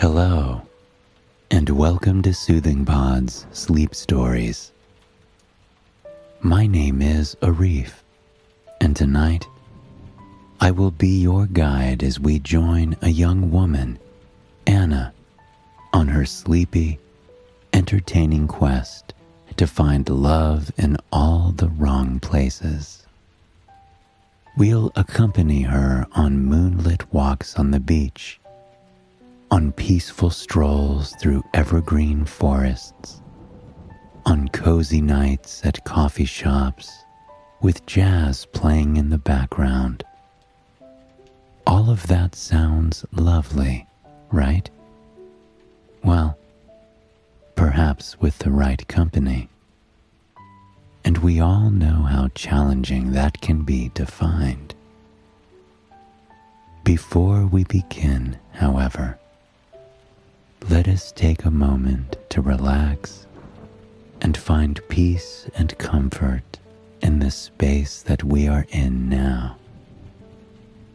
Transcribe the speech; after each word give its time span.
Hello, 0.00 0.62
and 1.50 1.68
welcome 1.70 2.22
to 2.22 2.32
Soothing 2.32 2.84
Pod's 2.84 3.48
Sleep 3.50 3.96
Stories. 3.96 4.70
My 6.40 6.68
name 6.68 7.02
is 7.02 7.36
Arif, 7.42 7.94
and 8.80 8.94
tonight 8.94 9.48
I 10.60 10.70
will 10.70 10.92
be 10.92 11.20
your 11.20 11.46
guide 11.46 12.04
as 12.04 12.20
we 12.20 12.38
join 12.38 12.96
a 13.02 13.08
young 13.08 13.50
woman, 13.50 13.98
Anna, 14.68 15.12
on 15.92 16.06
her 16.06 16.24
sleepy, 16.24 17.00
entertaining 17.72 18.46
quest 18.46 19.14
to 19.56 19.66
find 19.66 20.08
love 20.08 20.70
in 20.76 20.96
all 21.10 21.50
the 21.56 21.70
wrong 21.70 22.20
places. 22.20 23.04
We'll 24.56 24.92
accompany 24.94 25.62
her 25.62 26.06
on 26.12 26.44
moonlit 26.44 27.12
walks 27.12 27.56
on 27.56 27.72
the 27.72 27.80
beach, 27.80 28.38
on 29.50 29.72
peaceful 29.72 30.30
strolls 30.30 31.14
through 31.20 31.42
evergreen 31.54 32.24
forests, 32.24 33.22
on 34.26 34.48
cozy 34.48 35.00
nights 35.00 35.64
at 35.64 35.84
coffee 35.84 36.24
shops 36.24 37.04
with 37.60 37.84
jazz 37.86 38.46
playing 38.46 38.96
in 38.96 39.10
the 39.10 39.18
background. 39.18 40.04
All 41.66 41.90
of 41.90 42.06
that 42.06 42.34
sounds 42.34 43.04
lovely, 43.12 43.86
right? 44.30 44.68
Well, 46.04 46.38
perhaps 47.54 48.18
with 48.20 48.38
the 48.38 48.50
right 48.50 48.86
company. 48.88 49.48
And 51.04 51.18
we 51.18 51.40
all 51.40 51.70
know 51.70 52.02
how 52.02 52.28
challenging 52.34 53.12
that 53.12 53.40
can 53.40 53.62
be 53.62 53.88
to 53.90 54.04
find. 54.06 54.74
Before 56.84 57.46
we 57.46 57.64
begin, 57.64 58.38
however, 58.52 59.18
let 60.68 60.88
us 60.88 61.12
take 61.12 61.44
a 61.44 61.50
moment 61.50 62.16
to 62.30 62.40
relax 62.42 63.26
and 64.20 64.36
find 64.36 64.80
peace 64.88 65.48
and 65.54 65.76
comfort 65.78 66.58
in 67.00 67.20
the 67.20 67.30
space 67.30 68.02
that 68.02 68.24
we 68.24 68.48
are 68.48 68.66
in 68.70 69.08
now. 69.08 69.56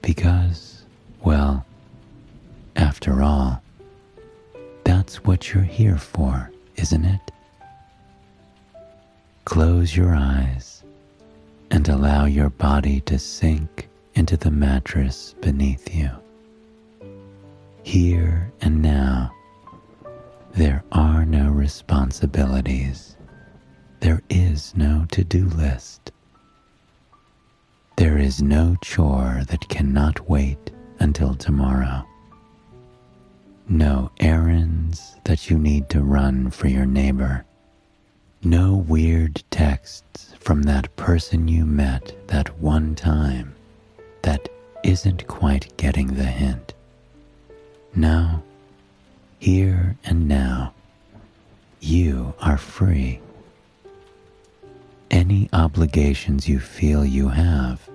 Because, 0.02 0.84
well, 1.24 1.66
after 2.76 3.24
all, 3.24 3.62
that's 4.84 5.24
what 5.24 5.54
you're 5.54 5.64
here 5.64 5.98
for, 5.98 6.52
isn't 6.76 7.06
it? 7.06 7.32
Close 9.46 9.96
your 9.96 10.14
eyes 10.14 10.84
and 11.72 11.88
allow 11.88 12.26
your 12.26 12.50
body 12.50 13.02
to 13.02 13.18
sink 13.18 13.90
into 14.16 14.38
the 14.38 14.52
mattress 14.52 15.34
beneath 15.42 15.94
you. 15.96 16.10
Here 17.84 18.52
and 18.62 18.82
now, 18.82 19.32
there 20.54 20.84
are 20.92 21.26
no 21.26 21.50
responsibilities. 21.50 23.16
There 24.02 24.22
is 24.30 24.76
no 24.76 25.06
to 25.12 25.24
do 25.24 25.46
list. 25.46 26.12
There 27.96 28.18
is 28.18 28.42
no 28.42 28.76
chore 28.84 29.42
that 29.48 29.68
cannot 29.70 30.30
wait 30.30 30.72
until 31.00 31.34
tomorrow. 31.34 32.06
No 33.68 34.12
errands 34.20 35.16
that 35.24 35.50
you 35.50 35.58
need 35.58 35.90
to 35.90 36.02
run 36.02 36.52
for 36.52 36.68
your 36.68 36.86
neighbor. 36.86 37.46
No 38.44 38.76
weird 38.76 39.44
texts 39.50 40.36
from 40.40 40.64
that 40.64 40.96
person 40.98 41.48
you 41.48 41.66
met 41.66 42.14
that 42.28 42.60
one 42.60 42.94
time 42.94 43.56
that 44.22 44.50
isn't 44.84 45.26
quite 45.28 45.76
getting 45.78 46.08
the 46.16 46.26
hint. 46.26 46.74
No, 47.96 48.44
here 49.44 49.98
and 50.06 50.26
now, 50.30 50.74
you 51.82 52.34
are 52.40 52.58
free. 52.58 53.20
Any 55.12 55.50
obligations 55.52 56.48
you 56.48 56.62
feel 56.62 57.04
you 57.04 57.28
have 57.28 57.90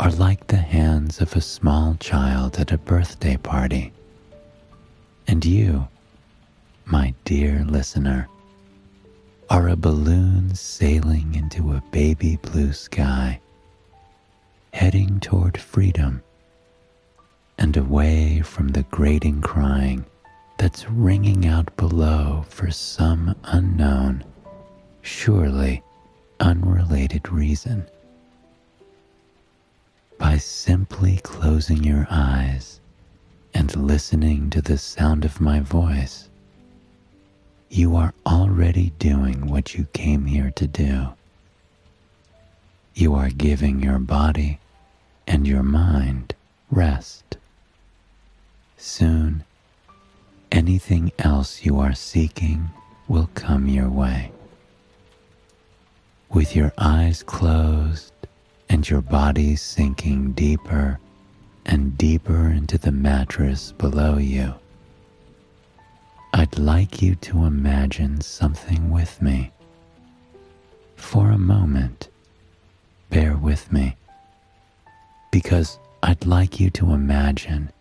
are 0.00 0.10
like 0.10 0.46
the 0.46 0.56
hands 0.56 1.20
of 1.20 1.36
a 1.36 1.42
small 1.42 1.96
child 2.00 2.56
at 2.56 2.72
a 2.72 2.78
birthday 2.78 3.36
party. 3.36 3.92
And 5.26 5.44
you, 5.44 5.86
my 6.86 7.12
dear 7.26 7.62
listener, 7.68 8.26
are 9.50 9.68
a 9.68 9.76
balloon 9.76 10.54
sailing 10.54 11.34
into 11.34 11.74
a 11.74 11.82
baby 11.90 12.36
blue 12.40 12.72
sky, 12.72 13.38
heading 14.72 15.20
toward 15.20 15.58
freedom 15.58 16.22
and 17.58 17.76
away 17.76 18.40
from 18.40 18.68
the 18.68 18.84
grating 18.84 19.42
crying 19.42 20.06
that's 20.58 20.90
ringing 20.90 21.46
out 21.46 21.74
below 21.76 22.44
for 22.48 22.70
some 22.70 23.34
unknown, 23.44 24.24
surely 25.00 25.82
unrelated 26.40 27.30
reason. 27.32 27.86
By 30.18 30.38
simply 30.38 31.18
closing 31.22 31.84
your 31.84 32.08
eyes 32.10 32.80
and 33.54 33.74
listening 33.76 34.50
to 34.50 34.60
the 34.60 34.78
sound 34.78 35.24
of 35.24 35.40
my 35.40 35.60
voice, 35.60 36.28
you 37.70 37.94
are 37.94 38.12
already 38.26 38.90
doing 38.98 39.46
what 39.46 39.74
you 39.74 39.86
came 39.92 40.26
here 40.26 40.50
to 40.56 40.66
do. 40.66 41.08
You 42.94 43.14
are 43.14 43.30
giving 43.30 43.80
your 43.80 44.00
body 44.00 44.58
and 45.26 45.46
your 45.46 45.62
mind 45.62 46.34
rest. 46.70 47.36
Soon, 48.76 49.44
anything 50.52 51.12
else 51.18 51.64
you 51.64 51.78
are 51.78 51.94
seeking 51.94 52.68
will 53.08 53.28
come 53.34 53.68
your 53.68 53.88
way. 53.88 54.32
With 56.30 56.54
your 56.54 56.72
eyes 56.78 57.22
closed 57.22 58.12
and 58.68 58.88
your 58.88 59.00
body 59.00 59.56
sinking 59.56 60.32
deeper 60.32 60.98
and 61.64 61.96
deeper 61.96 62.48
into 62.48 62.78
the 62.78 62.92
mattress 62.92 63.72
below 63.72 64.18
you, 64.18 64.54
I'd 66.34 66.58
like 66.58 67.00
you 67.00 67.14
to 67.16 67.44
imagine 67.44 68.20
something 68.20 68.90
with 68.90 69.20
me. 69.22 69.50
For 70.96 71.30
a 71.30 71.38
moment, 71.38 72.08
bear 73.08 73.36
with 73.36 73.72
me, 73.72 73.96
because 75.30 75.78
I'd 76.02 76.26
like 76.26 76.60
you 76.60 76.70
to 76.70 76.92
imagine 76.92 77.72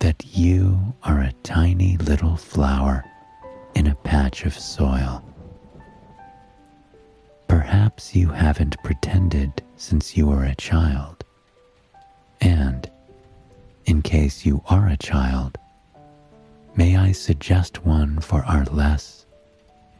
that 0.00 0.24
you 0.36 0.94
are 1.02 1.20
a 1.20 1.32
tiny 1.42 1.96
little 1.98 2.36
flower 2.36 3.04
in 3.74 3.86
a 3.86 3.94
patch 3.96 4.44
of 4.44 4.58
soil. 4.58 5.24
Perhaps 7.48 8.14
you 8.14 8.28
haven't 8.28 8.82
pretended 8.82 9.62
since 9.76 10.16
you 10.16 10.26
were 10.26 10.44
a 10.44 10.54
child. 10.54 11.24
And, 12.40 12.88
in 13.86 14.02
case 14.02 14.46
you 14.46 14.62
are 14.68 14.88
a 14.88 14.96
child, 14.96 15.58
may 16.76 16.96
I 16.96 17.12
suggest 17.12 17.84
one 17.84 18.20
for 18.20 18.44
our 18.44 18.64
less 18.66 19.26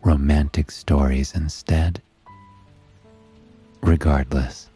romantic 0.05 0.71
stories 0.71 1.35
instead? 1.35 2.01
Regardless, 3.83 4.69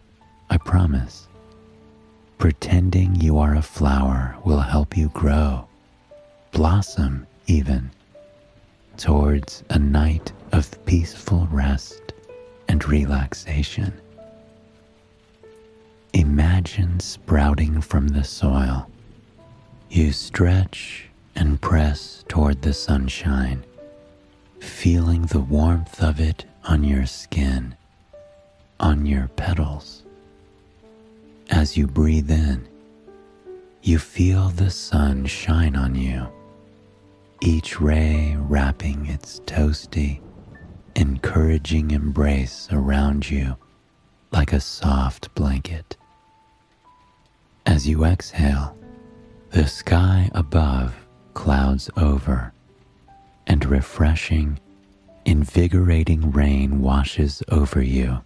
I 0.51 0.57
promise 0.59 1.29
Pretending 2.43 3.15
you 3.21 3.39
are 3.39 3.55
a 3.55 3.63
flower 3.63 4.37
will 4.45 4.59
help 4.59 4.97
you 4.97 5.11
grow, 5.11 5.65
blossom 6.51 7.25
even, 7.47 7.89
towards 8.97 9.63
a 9.71 9.79
night 9.79 10.33
of 10.51 10.85
peaceful 10.85 11.47
rest 11.53 12.03
and 12.67 12.85
relaxation. 12.89 13.93
Imagine 16.15 16.99
sprouting 16.99 17.81
from 17.81 18.09
the 18.09 18.25
soil. 18.25 18.91
You 19.89 20.11
stretch 20.11 21.11
and 21.37 21.61
press 21.61 22.25
toward 22.27 22.63
the 22.63 22.75
sunshine, 22.75 23.63
feeling 24.59 25.27
the 25.27 25.39
warmth 25.39 26.03
of 26.03 26.19
it 26.19 26.45
on 26.65 26.83
your 26.83 27.07
skin, 27.07 27.77
on 28.81 29.07
your 29.07 29.29
petals 29.37 30.02
as 31.53 31.77
you 31.77 31.87
breathe 31.87 32.31
in, 32.31 32.67
you 33.83 33.99
feel 33.99 34.49
the 34.49 34.71
sun 34.71 35.27
shine 35.27 35.77
on 35.77 35.95
you, 35.95 36.27
each 37.43 37.79
ray 37.79 38.35
wrapping 38.39 39.05
its 39.07 39.41
toasty, 39.41 40.21
encouraging 40.97 41.91
embrace 41.91 42.69
around 42.73 43.29
you 43.31 43.55
like 44.33 44.55
a 44.55 44.61
soft 44.61 45.33
blanket. 45.35 45.97
As 47.67 47.87
you 47.87 48.05
exhale, 48.05 48.75
the 49.51 49.67
sky 49.67 50.31
above 50.33 50.95
clouds 51.35 51.91
over, 51.99 52.55
and 53.47 53.63
refreshing, 53.67 54.59
invigorating 55.27 56.31
rain 56.31 56.81
washes 56.81 57.43
over 57.51 57.83
you. 57.83 58.23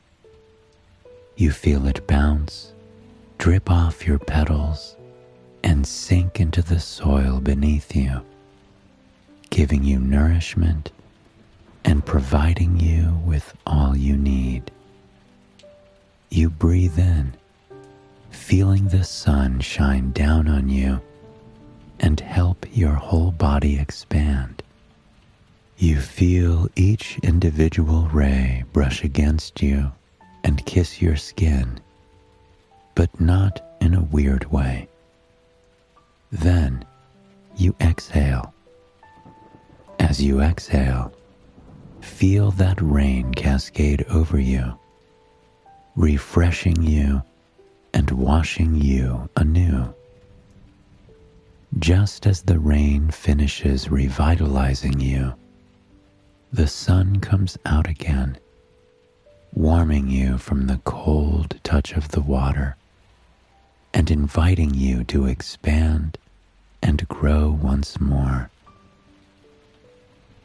You 1.36 1.50
feel 1.50 1.86
it 1.86 2.06
bounce 2.06 2.72
drip 3.38 3.70
off 3.70 4.06
your 4.06 4.18
petals 4.18 4.96
and 5.62 5.86
sink 5.86 6.40
into 6.40 6.62
the 6.62 6.80
soil 6.80 7.40
beneath 7.40 7.94
you 7.94 8.22
giving 9.50 9.84
you 9.84 9.98
nourishment 9.98 10.90
and 11.84 12.04
providing 12.04 12.78
you 12.78 13.18
with 13.24 13.56
all 13.66 13.96
you 13.96 14.16
need. 14.16 14.70
You 16.30 16.50
breathe 16.50 16.98
in, 16.98 17.34
feeling 18.30 18.88
the 18.88 19.04
sun 19.04 19.60
shine 19.60 20.12
down 20.12 20.48
on 20.48 20.68
you 20.68 21.00
and 22.00 22.20
help 22.20 22.66
your 22.72 22.92
whole 22.92 23.30
body 23.30 23.78
expand. 23.78 24.62
You 25.78 26.00
feel 26.00 26.68
each 26.76 27.18
individual 27.22 28.08
ray 28.12 28.64
brush 28.72 29.04
against 29.04 29.62
you 29.62 29.90
and 30.44 30.66
kiss 30.66 31.00
your 31.00 31.16
skin, 31.16 31.80
but 32.96 33.20
not 33.20 33.60
in 33.80 33.94
a 33.94 34.02
weird 34.02 34.50
way. 34.50 34.88
Then 36.32 36.84
you 37.56 37.76
exhale. 37.80 38.52
As 40.00 40.20
you 40.20 40.40
exhale, 40.40 41.12
feel 42.00 42.50
that 42.52 42.80
rain 42.80 43.32
cascade 43.34 44.04
over 44.08 44.40
you, 44.40 44.78
refreshing 45.94 46.82
you 46.82 47.22
and 47.94 48.10
washing 48.10 48.74
you 48.74 49.28
anew. 49.36 49.94
Just 51.78 52.26
as 52.26 52.42
the 52.42 52.58
rain 52.58 53.10
finishes 53.10 53.90
revitalizing 53.90 55.00
you, 55.00 55.34
the 56.50 56.66
sun 56.66 57.20
comes 57.20 57.58
out 57.66 57.88
again, 57.88 58.38
warming 59.52 60.08
you 60.08 60.38
from 60.38 60.66
the 60.66 60.80
cold 60.84 61.60
touch 61.62 61.92
of 61.92 62.08
the 62.08 62.22
water 62.22 62.76
and 63.96 64.10
inviting 64.10 64.74
you 64.74 65.02
to 65.04 65.24
expand 65.24 66.18
and 66.82 67.08
grow 67.08 67.58
once 67.62 67.98
more. 67.98 68.50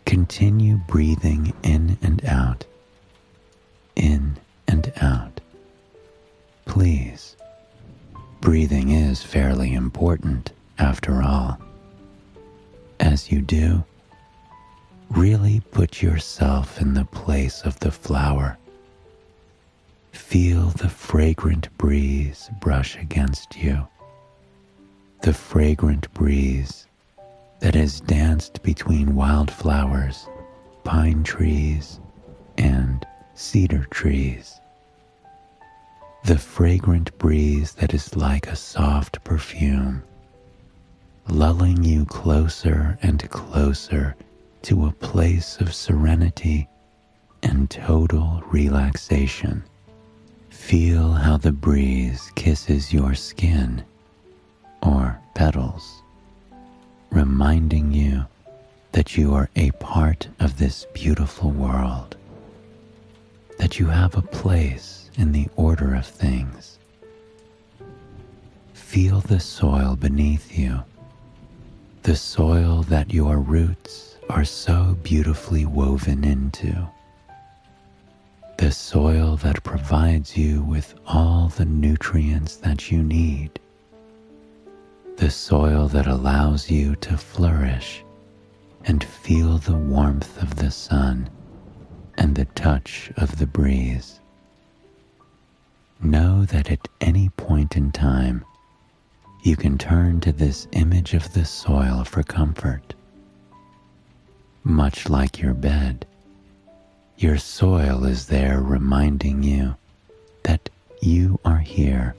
Continue 0.06 0.78
breathing 0.88 1.54
in 1.62 1.98
and 2.02 2.24
out, 2.24 2.64
in 3.98 4.38
and 4.70 4.94
out. 5.02 5.42
Please, 6.64 7.36
breathing 8.40 8.92
is 8.92 9.22
fairly 9.22 9.74
important 9.74 10.54
after 10.80 11.22
all. 11.22 11.60
As 13.02 13.34
you 13.34 13.42
do, 13.42 13.84
really 15.10 15.60
put 15.72 16.02
yourself 16.02 16.80
in 16.80 16.94
the 16.94 17.04
place 17.04 17.64
of 17.64 17.78
the 17.82 17.92
flower. 17.92 18.58
Feel 20.12 20.70
the 20.70 20.90
fragrant 20.90 21.76
breeze 21.78 22.50
brush 22.60 22.98
against 22.98 23.58
you. 23.58 23.88
The 25.22 25.34
fragrant 25.34 26.12
breeze 26.14 26.88
that 27.60 27.76
has 27.76 28.02
danced 28.02 28.64
between 28.64 29.16
wildflowers, 29.16 30.28
pine 30.84 31.24
trees, 31.24 32.00
and 32.58 33.06
cedar 33.34 33.86
trees. 33.92 34.60
The 36.26 36.38
fragrant 36.38 37.18
breeze 37.18 37.74
that 37.74 37.94
is 37.94 38.16
like 38.16 38.48
a 38.48 38.56
soft 38.56 39.24
perfume 39.24 40.04
lulling 41.28 41.84
you 41.84 42.06
closer 42.06 42.98
and 43.02 43.30
closer 43.30 44.16
to 44.64 44.86
a 44.86 44.92
place 44.92 45.58
of 45.62 45.74
serenity 45.74 46.68
and 47.44 47.70
total 47.70 48.44
relaxation. 48.48 49.64
Feel 50.62 51.12
how 51.12 51.36
the 51.36 51.52
breeze 51.52 52.32
kisses 52.36 52.94
your 52.94 53.14
skin 53.14 53.84
or 54.82 55.20
petals, 55.34 56.02
reminding 57.10 57.92
you 57.92 58.26
that 58.94 59.18
you 59.18 59.34
are 59.34 59.50
a 59.58 59.72
part 59.72 60.30
of 60.40 60.58
this 60.58 60.86
beautiful 60.94 61.50
world, 61.50 62.16
that 63.58 63.80
you 63.80 63.88
have 63.88 64.16
a 64.16 64.22
place 64.22 65.10
in 65.18 65.34
the 65.34 65.48
order 65.58 65.94
of 65.94 66.06
things. 66.06 66.80
Feel 68.74 69.20
the 69.20 69.40
soil 69.42 69.98
beneath 69.98 70.58
you 70.58 70.82
the 72.04 72.16
soil 72.16 72.82
that 72.84 73.14
your 73.14 73.38
roots 73.38 74.18
are 74.30 74.46
so 74.46 74.98
beautifully 75.04 75.66
woven 75.66 76.24
into, 76.24 76.88
the 78.62 78.72
soil 78.72 79.38
that 79.38 79.64
provides 79.64 80.38
you 80.38 80.62
with 80.62 80.94
all 81.08 81.48
the 81.58 81.66
nutrients 81.66 82.58
that 82.58 82.92
you 82.92 83.02
need, 83.02 83.60
the 85.18 85.32
soil 85.32 85.88
that 85.88 86.06
allows 86.06 86.70
you 86.70 86.96
to 86.98 87.18
flourish 87.18 88.04
and 88.86 89.04
feel 89.04 89.58
the 89.58 89.76
warmth 89.76 90.40
of 90.44 90.58
the 90.58 90.70
sun 90.70 91.28
and 92.20 92.36
the 92.36 92.46
touch 92.54 93.12
of 93.18 93.40
the 93.40 93.48
breeze. 93.48 94.20
Know 96.00 96.46
that 96.46 96.70
at 96.70 96.88
any 97.02 97.30
point 97.30 97.76
in 97.76 97.92
time, 97.92 98.46
you 99.44 99.56
can 99.56 99.80
turn 99.80 100.20
to 100.20 100.32
this 100.32 100.68
image 100.74 101.16
of 101.16 101.34
the 101.34 101.46
soil 101.46 102.04
for 102.04 102.22
comfort. 102.22 102.94
Much 104.64 105.10
like 105.10 105.40
your 105.40 105.56
bed, 105.56 106.06
your 107.22 107.38
soil 107.38 108.04
is 108.04 108.26
there 108.26 108.60
reminding 108.60 109.44
you 109.44 109.76
that 110.42 110.72
you 111.02 111.40
are 111.46 111.60
here, 111.60 112.16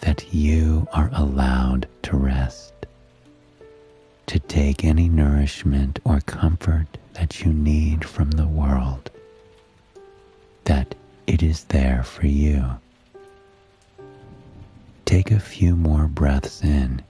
that 0.00 0.34
you 0.34 0.86
are 0.92 1.10
allowed 1.14 1.88
to 2.02 2.14
rest, 2.14 2.74
to 4.26 4.38
take 4.38 4.84
any 4.84 5.08
nourishment 5.08 5.98
or 6.04 6.20
comfort 6.20 6.86
that 7.14 7.40
you 7.40 7.54
need 7.54 8.04
from 8.04 8.30
the 8.32 8.46
world, 8.46 9.10
that 10.64 10.94
it 11.26 11.42
is 11.42 11.64
there 11.64 12.02
for 12.02 12.26
you. 12.26 12.62
Take 15.06 15.30
a 15.30 15.40
few 15.40 15.74
more 15.74 16.06
breaths 16.06 16.62
in, 16.62 17.00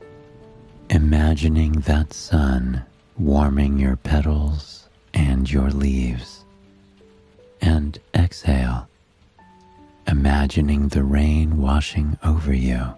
imagining 0.88 1.72
that 1.80 2.12
sun 2.12 2.84
warming 3.18 3.76
your 3.80 3.96
petals 3.96 4.88
and 5.12 5.50
your 5.50 5.70
leaves. 5.70 6.44
And 7.75 7.99
exhale, 8.15 8.88
imagining 10.06 10.87
the 10.87 11.03
rain 11.03 11.61
washing 11.61 12.17
over 12.23 12.55
you, 12.55 12.94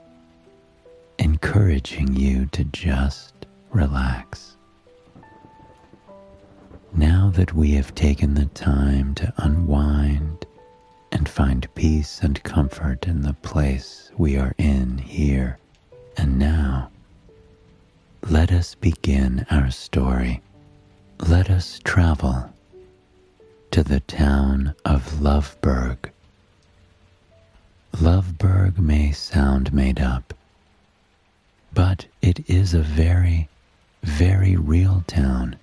encouraging 1.19 2.14
you 2.14 2.44
to 2.52 2.62
just 2.64 3.32
relax. 3.70 4.58
Now 6.92 7.30
that 7.37 7.54
we 7.54 7.71
have 7.71 7.95
taken 7.95 8.35
the 8.35 8.45
time 8.45 9.14
to 9.14 9.33
unwind 9.38 10.45
and 11.11 11.26
find 11.26 11.75
peace 11.75 12.21
and 12.21 12.42
comfort 12.42 13.06
in 13.06 13.23
the 13.23 13.33
place 13.33 14.11
we 14.18 14.37
are 14.37 14.54
in 14.59 14.99
here 14.99 15.59
and 16.18 16.38
now. 16.38 16.90
Let 18.28 18.52
us 18.52 18.75
begin 18.75 19.47
our 19.50 19.71
story. 19.71 20.42
Let 21.18 21.49
us 21.49 21.80
travel 21.83 22.52
to 23.76 23.83
the 23.83 24.00
town 24.00 24.75
of 24.87 25.21
Loveburg. 25.21 26.09
Loveburg 28.00 28.78
may 28.78 29.12
sound 29.12 29.71
made 29.71 30.00
up, 30.00 30.33
but 31.75 32.06
it 32.23 32.49
is 32.49 32.73
a 32.73 32.80
very, 32.80 33.50
very 34.02 34.56
real 34.56 35.04
town. 35.06 35.56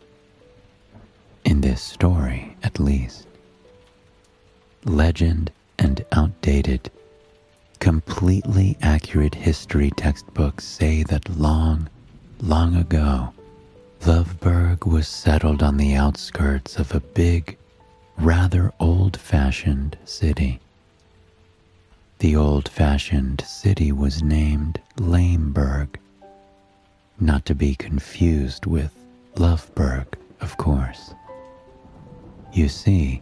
In 1.43 1.61
this 1.61 1.81
story, 1.81 2.55
at 2.61 2.79
least 2.79 3.25
legend, 4.85 5.51
and 5.79 6.05
outdated. 6.11 6.91
Completely 7.79 8.77
accurate 8.83 9.33
history 9.33 9.89
textbooks 9.97 10.65
say 10.65 11.01
that 11.01 11.27
long, 11.35 11.89
long 12.39 12.75
ago, 12.75 13.33
Loveburg 14.01 14.85
was 14.85 15.07
settled 15.07 15.63
on 15.63 15.77
the 15.77 15.95
outskirts 15.95 16.77
of 16.77 16.93
a 16.93 16.99
big, 16.99 17.57
rather 18.17 18.71
old 18.79 19.17
fashioned 19.17 19.97
city. 20.05 20.59
The 22.19 22.35
old 22.35 22.69
fashioned 22.69 23.41
city 23.41 23.91
was 23.91 24.23
named 24.23 24.79
Lameburg, 24.97 25.95
not 27.19 27.45
to 27.45 27.55
be 27.55 27.75
confused 27.75 28.65
with 28.65 28.93
Loveburg, 29.35 30.05
of 30.41 30.57
course. 30.57 31.13
You 32.53 32.69
see, 32.69 33.21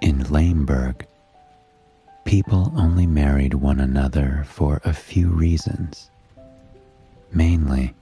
in 0.00 0.24
Lameburg, 0.24 1.06
people 2.24 2.72
only 2.76 3.06
married 3.06 3.54
one 3.54 3.80
another 3.80 4.44
for 4.48 4.80
a 4.84 4.92
few 4.92 5.28
reasons. 5.28 6.10
Mainly, 7.32 7.94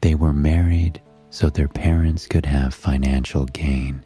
they 0.00 0.14
were 0.14 0.32
married 0.32 1.00
so 1.30 1.48
their 1.48 1.68
parents 1.68 2.26
could 2.26 2.46
have 2.46 2.72
financial 2.74 3.46
gain. 3.46 4.02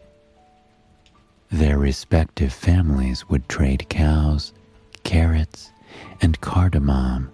Their 1.51 1.79
respective 1.79 2.53
families 2.53 3.29
would 3.29 3.49
trade 3.49 3.89
cows, 3.89 4.53
carrots, 5.05 5.71
and 6.21 6.41
cardamom, 6.41 7.31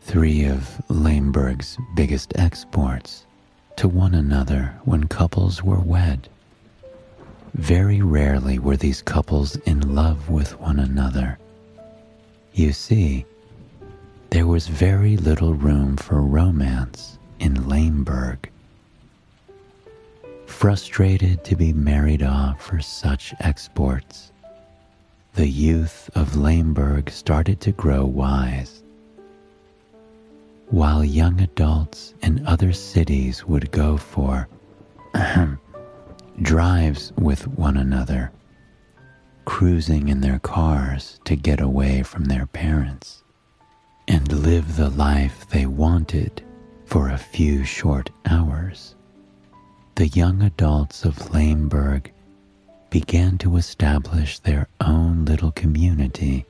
three 0.00 0.44
of 0.44 0.80
Lameburg's 0.88 1.78
biggest 1.94 2.32
exports, 2.36 3.24
to 3.76 3.88
one 3.88 4.14
another 4.14 4.74
when 4.84 5.04
couples 5.04 5.62
were 5.62 5.80
wed. 5.80 6.28
Very 7.54 8.00
rarely 8.02 8.58
were 8.58 8.76
these 8.76 9.02
couples 9.02 9.56
in 9.56 9.94
love 9.94 10.28
with 10.28 10.58
one 10.58 10.78
another. 10.78 11.38
You 12.54 12.72
see, 12.72 13.24
there 14.30 14.46
was 14.46 14.66
very 14.66 15.16
little 15.16 15.54
room 15.54 15.96
for 15.96 16.20
romance 16.20 17.18
in 17.38 17.54
Lameburg. 17.54 18.51
Frustrated 20.52 21.42
to 21.42 21.56
be 21.56 21.72
married 21.72 22.22
off 22.22 22.62
for 22.62 22.78
such 22.78 23.34
exports, 23.40 24.30
the 25.34 25.48
youth 25.48 26.08
of 26.14 26.36
Lameburg 26.36 27.10
started 27.10 27.60
to 27.62 27.72
grow 27.72 28.04
wise. 28.04 28.84
While 30.68 31.04
young 31.04 31.40
adults 31.40 32.14
in 32.22 32.46
other 32.46 32.72
cities 32.72 33.44
would 33.44 33.72
go 33.72 33.96
for 33.96 34.46
drives 36.42 37.12
with 37.18 37.48
one 37.48 37.76
another, 37.76 38.30
cruising 39.44 40.08
in 40.08 40.20
their 40.20 40.38
cars 40.38 41.18
to 41.24 41.34
get 41.34 41.60
away 41.60 42.04
from 42.04 42.26
their 42.26 42.46
parents, 42.46 43.24
and 44.06 44.30
live 44.30 44.76
the 44.76 44.90
life 44.90 45.48
they 45.48 45.66
wanted 45.66 46.44
for 46.84 47.08
a 47.08 47.18
few 47.18 47.64
short 47.64 48.10
hours. 48.26 48.94
The 50.02 50.08
young 50.08 50.42
adults 50.42 51.04
of 51.04 51.30
Lameburg 51.30 52.10
began 52.90 53.38
to 53.38 53.56
establish 53.56 54.40
their 54.40 54.66
own 54.80 55.24
little 55.26 55.52
community 55.52 56.44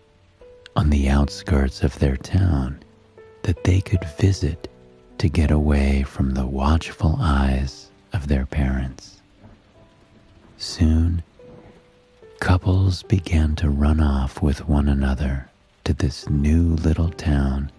on 0.74 0.88
the 0.88 1.10
outskirts 1.10 1.82
of 1.82 1.98
their 1.98 2.16
town 2.16 2.82
that 3.42 3.62
they 3.64 3.82
could 3.82 4.06
visit 4.18 4.70
to 5.18 5.28
get 5.28 5.50
away 5.50 6.02
from 6.02 6.30
the 6.30 6.46
watchful 6.46 7.18
eyes 7.20 7.90
of 8.14 8.26
their 8.26 8.46
parents. 8.46 9.20
Soon, 10.56 11.22
couples 12.40 13.02
began 13.02 13.54
to 13.56 13.68
run 13.68 14.00
off 14.00 14.40
with 14.40 14.66
one 14.66 14.88
another 14.88 15.50
to 15.84 15.92
this 15.92 16.26
new 16.30 16.70
little 16.76 17.10
town 17.10 17.70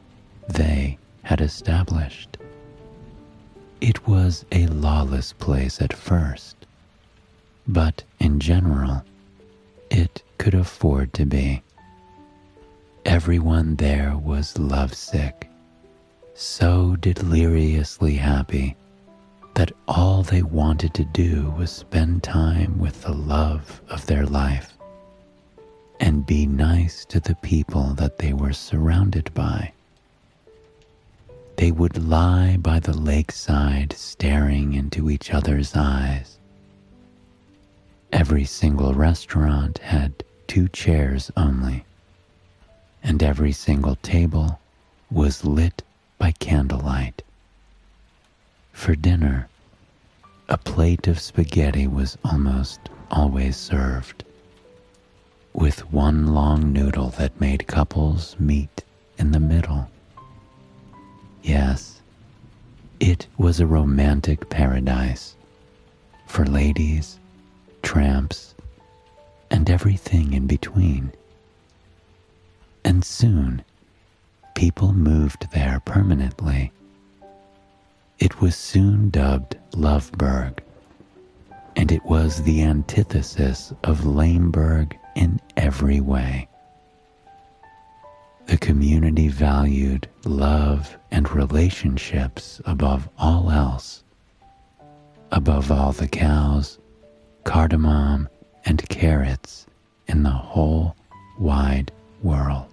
they 0.48 1.00
had 1.24 1.42
established. 1.42 2.38
It 3.84 4.08
was 4.08 4.46
a 4.50 4.66
lawless 4.68 5.34
place 5.34 5.82
at 5.82 5.92
first, 5.92 6.56
but 7.68 8.02
in 8.18 8.40
general, 8.40 9.04
it 9.92 10.24
could 10.38 10.54
afford 10.54 11.12
to 11.16 11.26
be. 11.26 11.62
Everyone 13.04 13.76
there 13.76 14.18
was 14.18 14.58
lovesick, 14.58 15.50
so 16.34 16.96
deliriously 16.96 18.16
happy 18.16 18.78
that 19.56 19.74
all 19.86 20.24
they 20.24 20.44
wanted 20.44 20.94
to 20.94 21.04
do 21.04 21.54
was 21.58 21.70
spend 21.70 22.24
time 22.24 22.80
with 22.80 23.02
the 23.02 23.12
love 23.14 23.82
of 23.90 24.06
their 24.06 24.26
life 24.26 24.78
and 26.00 26.26
be 26.26 26.46
nice 26.46 27.04
to 27.04 27.20
the 27.20 27.36
people 27.36 27.94
that 27.96 28.18
they 28.18 28.32
were 28.32 28.54
surrounded 28.54 29.34
by. 29.34 29.74
They 31.58 31.72
would 31.72 31.98
lie 31.98 32.58
by 32.58 32.80
the 32.80 32.98
lakeside 32.98 33.94
staring 33.94 34.74
into 34.74 35.10
each 35.10 35.34
other's 35.34 35.76
eyes. 35.76 36.38
Every 38.12 38.46
single 38.46 38.94
restaurant 38.94 39.80
had 39.80 40.24
two 40.48 40.68
chairs 40.68 41.32
only, 41.36 41.86
and 43.02 43.24
every 43.24 43.52
single 43.52 43.96
table 43.98 44.60
was 45.10 45.46
lit 45.46 45.84
by 46.18 46.32
candlelight. 46.34 47.22
For 48.72 48.96
dinner, 48.96 49.48
a 50.50 50.58
plate 50.58 51.08
of 51.08 51.20
spaghetti 51.20 51.88
was 51.88 52.18
almost 52.24 52.80
always 53.10 53.58
served, 53.58 54.24
with 55.54 55.92
one 55.92 56.28
long 56.28 56.74
noodle 56.74 57.10
that 57.18 57.40
made 57.40 57.68
couples 57.68 58.36
meet 58.40 58.84
in 59.18 59.32
the 59.32 59.40
middle. 59.40 59.73
Was 63.38 63.60
a 63.60 63.66
romantic 63.66 64.50
paradise 64.50 65.36
for 66.28 66.46
ladies, 66.46 67.20
tramps, 67.82 68.56
and 69.52 69.70
everything 69.70 70.34
in 70.34 70.48
between. 70.48 71.12
And 72.86 73.04
soon, 73.04 73.64
people 74.56 74.94
moved 74.94 75.52
there 75.52 75.82
permanently 75.86 76.72
it 78.24 78.40
was 78.40 78.56
soon 78.56 79.10
dubbed 79.10 79.58
Loveburg, 79.74 80.60
and 81.76 81.92
it 81.92 82.06
was 82.06 82.44
the 82.44 82.64
antithesis 82.64 83.74
of 83.84 84.06
Lameburg 84.06 84.94
in 85.16 85.42
every 85.58 86.00
way. 86.00 86.48
The 88.48 88.58
community 88.58 89.28
valued 89.28 90.08
love 90.26 90.98
and 91.12 91.30
relationships 91.32 92.62
above 92.66 93.10
all 93.18 93.50
else, 93.50 94.04
above 95.32 95.72
all 95.72 95.92
the 95.92 96.08
cows, 96.08 96.80
cardamom, 97.44 98.28
and 98.66 98.88
carrots 98.90 99.66
in 100.08 100.24
the 100.24 100.30
whole 100.30 100.96
wide 101.40 101.92
world. 102.22 102.68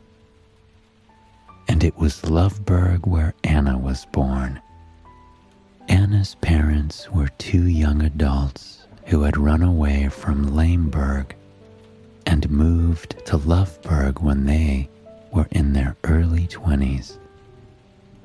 And 1.69 1.85
it 1.85 1.97
was 1.97 2.23
Loveburg 2.23 3.07
where 3.07 3.35
Anna 3.45 3.79
was 3.79 4.07
born 4.07 4.61
Anna's 5.91 6.37
parents 6.37 7.11
were 7.11 7.29
two 7.39 7.67
young 7.67 8.03
adults 8.03 8.87
who 9.07 9.23
had 9.23 9.37
run 9.37 9.61
away 9.61 10.09
from 10.09 10.55
Lameburg 10.55 11.33
and 12.27 12.49
moved 12.49 13.27
to 13.27 13.37
Loveburg 13.37 14.21
when 14.21 14.47
they 14.47 14.89
were 15.33 15.49
in 15.51 15.73
their 15.73 15.97
early 16.05 16.47
20s. 16.47 17.19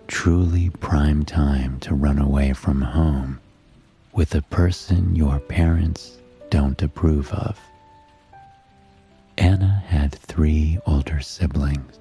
Truly 0.08 0.70
prime 0.70 1.24
time 1.26 1.80
to 1.82 1.94
run 1.96 2.20
away 2.20 2.54
from 2.54 2.82
home 2.82 3.40
with 4.14 4.34
a 4.36 4.42
person 4.44 5.16
your 5.16 5.40
parents 5.40 6.18
don't 6.50 6.82
approve 6.82 7.32
of. 7.34 7.60
Anna 9.38 9.84
had 9.88 10.16
three 10.16 10.80
older 10.86 11.20
siblings. 11.22 12.00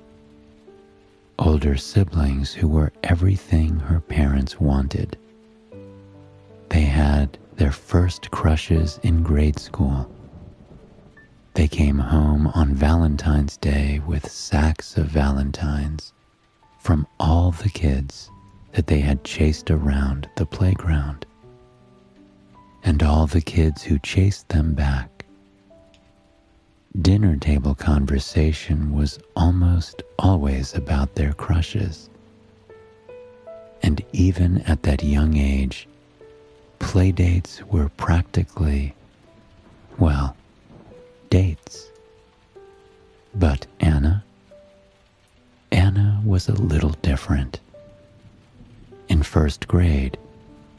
Older 1.38 1.76
siblings 1.76 2.52
who 2.52 2.68
were 2.68 2.92
everything 3.02 3.80
her 3.80 4.00
parents 4.00 4.60
wanted 4.60 5.16
they 6.74 6.80
had 6.80 7.38
their 7.54 7.70
first 7.70 8.32
crushes 8.32 8.98
in 9.04 9.22
grade 9.22 9.58
school. 9.60 10.10
They 11.54 11.68
came 11.68 11.98
home 11.98 12.48
on 12.48 12.74
Valentine's 12.74 13.56
Day 13.56 14.00
with 14.04 14.30
sacks 14.30 14.96
of 14.96 15.06
Valentines 15.06 16.12
from 16.80 17.06
all 17.20 17.52
the 17.52 17.70
kids 17.70 18.28
that 18.72 18.88
they 18.88 18.98
had 18.98 19.22
chased 19.22 19.70
around 19.70 20.28
the 20.36 20.46
playground, 20.46 21.24
and 22.82 23.02
all 23.04 23.28
the 23.28 23.40
kids 23.40 23.84
who 23.84 23.98
chased 24.00 24.48
them 24.48 24.74
back. 24.74 25.24
Dinner 27.00 27.36
table 27.36 27.74
conversation 27.76 28.92
was 28.92 29.18
almost 29.36 30.02
always 30.18 30.74
about 30.74 31.14
their 31.14 31.32
crushes. 31.32 32.10
And 33.82 34.04
even 34.12 34.58
at 34.62 34.82
that 34.82 35.04
young 35.04 35.36
age, 35.36 35.88
Playdates 36.80 37.62
were 37.62 37.88
practically, 37.90 38.94
well, 39.98 40.36
dates. 41.34 41.90
But 43.34 43.66
Anna? 43.80 44.22
Anna 45.72 46.22
was 46.24 46.48
a 46.48 46.54
little 46.54 46.94
different. 47.02 47.58
In 49.08 49.24
first 49.24 49.66
grade, 49.66 50.16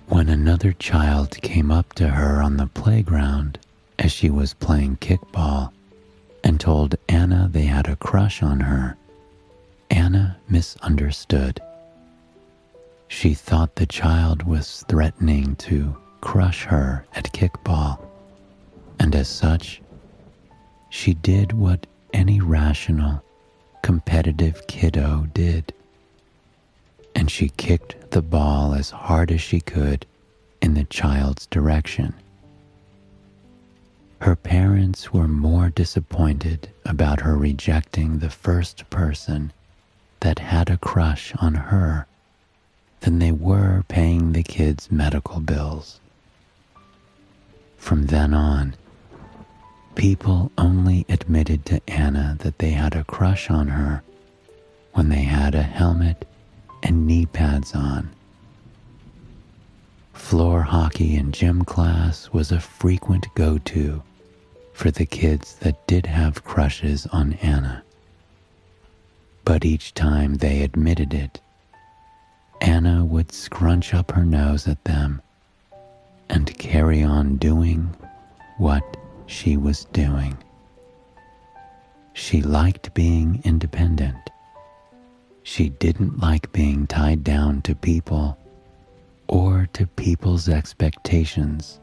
when 0.08 0.30
another 0.30 0.72
child 0.72 1.32
came 1.42 1.72
up 1.72 1.92
to 1.96 2.08
her 2.08 2.42
on 2.42 2.56
the 2.56 2.68
playground 2.68 3.60
as 4.00 4.14
she 4.14 4.30
was 4.30 4.54
playing 4.54 4.96
kickball 5.02 5.74
and 6.42 6.58
told 6.58 6.96
Anna 7.10 7.50
they 7.52 7.66
had 7.66 7.90
a 7.90 7.98
crush 7.98 8.42
on 8.42 8.62
her, 8.62 8.96
Anna 9.90 10.38
misunderstood. 10.48 11.60
She 13.10 13.34
thought 13.34 13.76
the 13.76 13.86
child 13.86 14.44
was 14.44 14.86
threatening 14.88 15.58
to 15.68 15.98
crush 16.22 16.64
her 16.64 17.06
at 17.14 17.34
kickball, 17.34 18.00
and 19.00 19.14
as 19.14 19.28
such, 19.28 19.82
she 20.96 21.14
did 21.14 21.52
what 21.52 21.86
any 22.14 22.40
rational, 22.40 23.22
competitive 23.82 24.66
kiddo 24.68 25.28
did. 25.34 25.74
And 27.14 27.30
she 27.30 27.50
kicked 27.50 28.12
the 28.12 28.22
ball 28.22 28.74
as 28.74 28.92
hard 28.92 29.30
as 29.30 29.42
she 29.42 29.60
could 29.60 30.06
in 30.62 30.74
the 30.74 30.86
child's 30.86 31.48
direction. 31.48 32.14
Her 34.22 34.38
parents 34.38 35.12
were 35.12 35.28
more 35.28 35.70
disappointed 35.70 36.70
about 36.86 37.20
her 37.20 37.38
rejecting 37.38 38.20
the 38.20 38.30
first 38.30 38.90
person 38.90 39.52
that 40.22 40.40
had 40.40 40.70
a 40.70 40.78
crush 40.78 41.36
on 41.42 41.56
her 41.56 42.08
than 43.02 43.20
they 43.20 43.34
were 43.34 43.84
paying 43.90 44.32
the 44.32 44.44
kids' 44.44 44.90
medical 44.90 45.42
bills. 45.42 46.00
From 47.75 48.06
then 48.06 48.34
on, 48.34 48.75
people 49.96 50.52
only 50.58 51.06
admitted 51.10 51.66
to 51.66 51.82
Anna 51.90 52.38
that 52.40 52.60
they 52.60 52.72
had 52.72 52.96
a 52.96 53.04
crush 53.04 53.50
on 53.50 53.68
her 53.68 54.04
when 54.94 55.10
they 55.10 55.24
had 55.24 55.56
a 55.56 55.64
helmet 55.64 56.25
and 56.84 57.08
knee 57.08 57.25
pads 57.25 57.74
on. 57.74 58.10
Floor 60.14 60.62
hockey 60.62 61.16
in 61.16 61.32
gym 61.32 61.64
class 61.64 62.30
was 62.32 62.52
a 62.52 62.60
frequent 62.60 63.28
go 63.36 63.58
to 63.60 64.02
for 64.74 64.92
the 64.92 65.06
kids 65.06 65.56
that 65.56 65.88
did 65.88 66.06
have 66.06 66.44
crushes 66.44 67.06
on 67.08 67.34
Anna. 67.42 67.84
But 69.44 69.64
each 69.64 69.94
time 69.94 70.36
they 70.36 70.64
admitted 70.64 71.14
it, 71.14 71.40
Anna 72.62 73.06
would 73.06 73.32
scrunch 73.32 73.94
up 73.94 74.12
her 74.12 74.25
nose 74.25 74.68
at 74.68 74.84
them 74.86 75.22
and 76.30 76.58
carry 76.58 77.04
on 77.04 77.38
doing 77.38 77.96
what 78.58 78.98
she 79.27 79.58
was 79.58 79.86
doing. 79.86 80.38
She 82.13 82.41
liked 82.41 82.94
being 82.94 83.41
independent. 83.44 84.29
She 85.44 85.70
didn't 85.70 86.20
like 86.20 86.51
being 86.51 86.88
tied 86.88 87.24
down 87.24 87.62
to 87.63 87.75
people 87.75 88.38
or 89.27 89.67
to 89.74 89.86
people's 89.86 90.50
expectations 90.50 91.79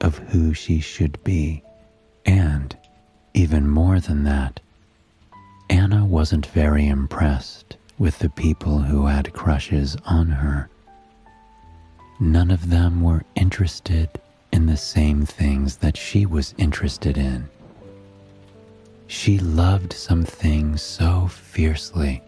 of 0.00 0.18
who 0.18 0.54
she 0.54 0.80
should 0.80 1.22
be. 1.22 1.62
And, 2.26 2.76
even 3.34 3.68
more 3.68 4.00
than 4.00 4.24
that, 4.24 4.60
Anna 5.70 6.04
wasn't 6.04 6.46
very 6.46 6.88
impressed 6.88 7.76
with 7.98 8.18
the 8.18 8.30
people 8.30 8.78
who 8.78 9.06
had 9.06 9.32
crushes 9.32 9.96
on 10.04 10.28
her. 10.28 10.68
None 12.20 12.50
of 12.50 12.70
them 12.70 13.02
were 13.02 13.24
interested 13.34 14.08
in 14.54 14.66
the 14.66 14.76
same 14.76 15.26
things 15.26 15.78
that 15.78 15.96
she 15.96 16.24
was 16.24 16.54
interested 16.58 17.18
in. 17.18 17.48
She 19.08 19.40
loved 19.40 19.92
some 19.92 20.24
things 20.24 20.80
so 20.80 21.26
fiercely, 21.26 22.22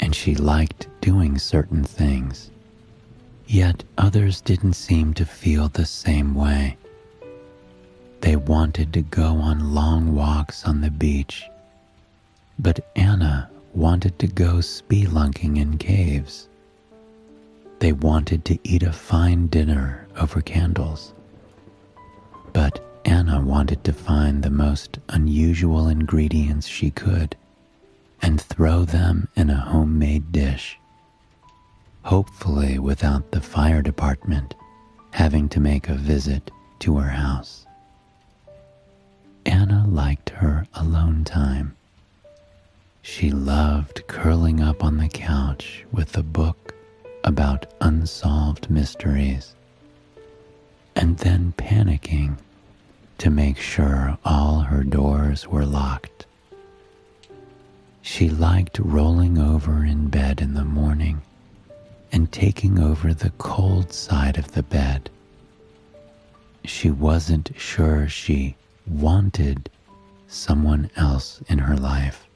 and 0.00 0.12
she 0.12 0.34
liked 0.34 0.88
doing 1.00 1.38
certain 1.38 1.84
things. 1.84 2.50
Yet 3.46 3.84
others 3.96 4.40
didn't 4.40 4.72
seem 4.72 5.14
to 5.14 5.24
feel 5.24 5.68
the 5.68 5.86
same 5.86 6.34
way. 6.34 6.76
They 8.22 8.34
wanted 8.34 8.92
to 8.94 9.02
go 9.02 9.36
on 9.36 9.72
long 9.72 10.16
walks 10.16 10.64
on 10.64 10.80
the 10.80 10.90
beach, 10.90 11.44
but 12.58 12.90
Anna 12.96 13.48
wanted 13.72 14.18
to 14.18 14.26
go 14.26 14.54
spelunking 14.54 15.58
in 15.58 15.78
caves. 15.78 16.48
They 17.78 17.92
wanted 17.92 18.44
to 18.46 18.58
eat 18.64 18.82
a 18.82 18.92
fine 18.92 19.46
dinner 19.46 20.08
over 20.16 20.40
candles, 20.42 21.14
but 22.52 22.80
Anna 23.04 23.40
wanted 23.40 23.82
to 23.84 23.92
find 23.92 24.42
the 24.42 24.50
most 24.50 24.98
unusual 25.08 25.88
ingredients 25.88 26.66
she 26.66 26.90
could 26.90 27.36
and 28.22 28.40
throw 28.40 28.84
them 28.84 29.28
in 29.36 29.50
a 29.50 29.54
homemade 29.60 30.32
dish, 30.32 30.78
hopefully 32.02 32.78
without 32.78 33.30
the 33.30 33.40
fire 33.40 33.82
department 33.82 34.54
having 35.12 35.48
to 35.48 35.60
make 35.60 35.88
a 35.88 35.94
visit 35.94 36.50
to 36.78 36.96
her 36.96 37.08
house. 37.10 37.66
Anna 39.46 39.86
liked 39.88 40.30
her 40.30 40.66
alone 40.74 41.24
time. 41.24 41.74
She 43.02 43.30
loved 43.30 44.06
curling 44.06 44.60
up 44.60 44.84
on 44.84 44.98
the 44.98 45.08
couch 45.08 45.84
with 45.90 46.16
a 46.16 46.22
book 46.22 46.74
about 47.24 47.72
unsolved 47.80 48.70
mysteries 48.70 49.54
and 50.96 51.18
then 51.18 51.54
panicking 51.56 52.36
to 53.18 53.30
make 53.30 53.58
sure 53.58 54.18
all 54.24 54.60
her 54.60 54.82
doors 54.82 55.46
were 55.46 55.66
locked. 55.66 56.26
She 58.02 58.28
liked 58.28 58.78
rolling 58.78 59.38
over 59.38 59.84
in 59.84 60.08
bed 60.08 60.40
in 60.40 60.54
the 60.54 60.64
morning 60.64 61.22
and 62.12 62.32
taking 62.32 62.78
over 62.78 63.14
the 63.14 63.30
cold 63.38 63.92
side 63.92 64.38
of 64.38 64.52
the 64.52 64.62
bed. 64.62 65.10
She 66.64 66.90
wasn't 66.90 67.52
sure 67.56 68.08
she 68.08 68.56
wanted 68.86 69.70
someone 70.28 70.90
else 70.96 71.40
in 71.48 71.58
her 71.58 71.76
life. 71.76 72.26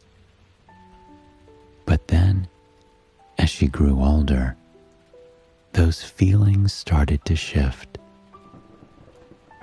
But 1.87 2.09
then, 2.09 2.49
as 3.39 3.51
she 3.51 3.67
grew 3.67 4.03
older, 4.03 4.57
those 5.73 6.03
feelings 6.03 6.73
started 6.73 7.25
to 7.25 7.37
shift. 7.37 7.99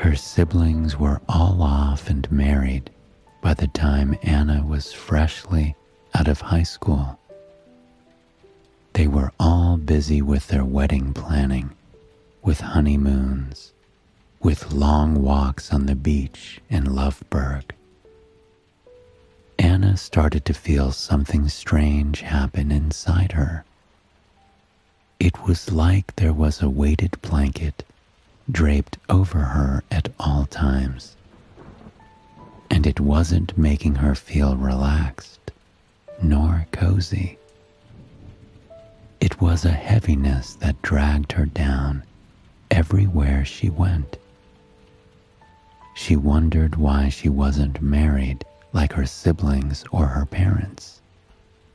Her 0.02 0.16
siblings 0.16 0.98
were 0.98 1.22
all 1.30 1.62
off 1.62 2.10
and 2.10 2.30
married 2.32 2.90
by 3.40 3.54
the 3.54 3.68
time 3.68 4.18
Anna 4.24 4.66
was 4.66 4.92
freshly 4.92 5.76
out 6.16 6.28
of 6.28 6.42
high 6.42 6.64
school. 6.64 7.20
They 8.94 9.06
were 9.06 9.32
all 9.40 9.78
busy 9.78 10.20
with 10.20 10.48
their 10.48 10.66
wedding 10.66 11.14
planning, 11.14 11.70
with 12.42 12.62
honeymoons, 12.62 13.74
with 14.42 14.74
long 14.74 15.22
walks 15.22 15.72
on 15.72 15.86
the 15.86 15.94
beach 15.94 16.60
in 16.68 16.96
Loveburg. 16.96 17.66
Anna 19.60 19.98
started 19.98 20.46
to 20.46 20.56
feel 20.56 20.92
something 20.92 21.48
strange 21.48 22.22
happen 22.22 22.72
inside 22.72 23.34
her. 23.34 23.66
It 25.20 25.44
was 25.46 25.72
like 25.72 26.16
there 26.16 26.34
was 26.34 26.60
a 26.60 26.72
weighted 26.72 27.22
blanket 27.22 27.84
draped 28.52 28.98
over 29.10 29.40
her 29.40 29.84
at 29.90 30.10
all 30.20 30.46
times, 30.46 31.16
and 32.70 32.86
it 32.86 33.00
wasn't 33.00 33.58
making 33.58 33.96
her 33.96 34.16
feel 34.16 34.56
relaxed 34.58 35.52
nor 36.22 36.68
cozy. 36.72 37.38
It 39.20 39.40
was 39.40 39.66
a 39.66 39.72
heaviness 39.72 40.56
that 40.56 40.82
dragged 40.82 41.32
her 41.34 41.46
down 41.46 42.04
everywhere 42.70 43.46
she 43.46 43.70
went. 43.70 44.18
She 45.94 46.16
wondered 46.16 46.76
why 46.76 47.10
she 47.10 47.30
wasn't 47.30 47.82
married 47.82 48.46
like 48.74 48.94
her 48.94 49.06
siblings 49.06 49.84
or 49.92 50.08
her 50.08 50.26
parents. 50.26 51.02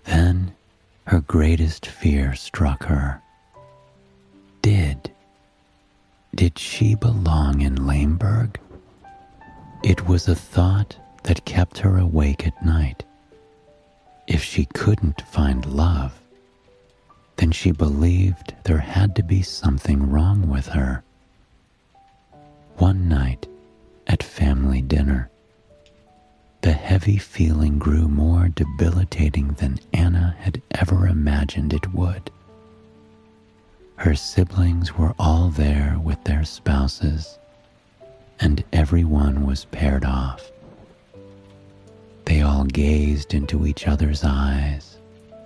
Then 0.04 0.54
her 1.04 1.20
greatest 1.20 1.86
fear 1.86 2.34
struck 2.34 2.84
her. 2.84 3.20
Did, 4.62 5.12
did 6.36 6.58
she 6.58 6.94
belong 6.94 7.62
in 7.62 7.74
Lameburg? 7.86 8.56
It 9.82 10.06
was 10.06 10.28
a 10.28 10.34
thought 10.34 10.94
that 11.22 11.46
kept 11.46 11.78
her 11.78 11.96
awake 11.96 12.46
at 12.46 12.62
night. 12.62 13.04
If 14.26 14.42
she 14.42 14.66
couldn't 14.66 15.22
find 15.22 15.64
love, 15.64 16.20
then 17.36 17.52
she 17.52 17.70
believed 17.72 18.54
there 18.64 18.78
had 18.78 19.16
to 19.16 19.22
be 19.22 19.40
something 19.40 20.10
wrong 20.10 20.46
with 20.48 20.66
her. 20.68 21.02
One 22.76 23.08
night, 23.08 23.46
at 24.06 24.22
family 24.22 24.82
dinner. 24.82 25.30
The 26.60 26.72
heavy 26.72 27.16
feeling 27.16 27.78
grew 27.78 28.08
more 28.08 28.48
debilitating 28.48 29.54
than 29.54 29.80
Anna 29.94 30.36
had 30.38 30.60
ever 30.72 31.06
imagined 31.06 31.72
it 31.72 31.94
would. 31.94 32.30
Her 33.96 34.14
siblings 34.14 34.96
were 34.96 35.14
all 35.18 35.48
there 35.48 35.98
with 36.02 36.22
their 36.24 36.44
spouses, 36.44 37.38
and 38.38 38.62
everyone 38.72 39.46
was 39.46 39.64
paired 39.64 40.04
off. 40.04 40.52
They 42.26 42.42
all 42.42 42.64
gazed 42.64 43.32
into 43.32 43.66
each 43.66 43.88
other's 43.88 44.22
eyes 44.22 44.98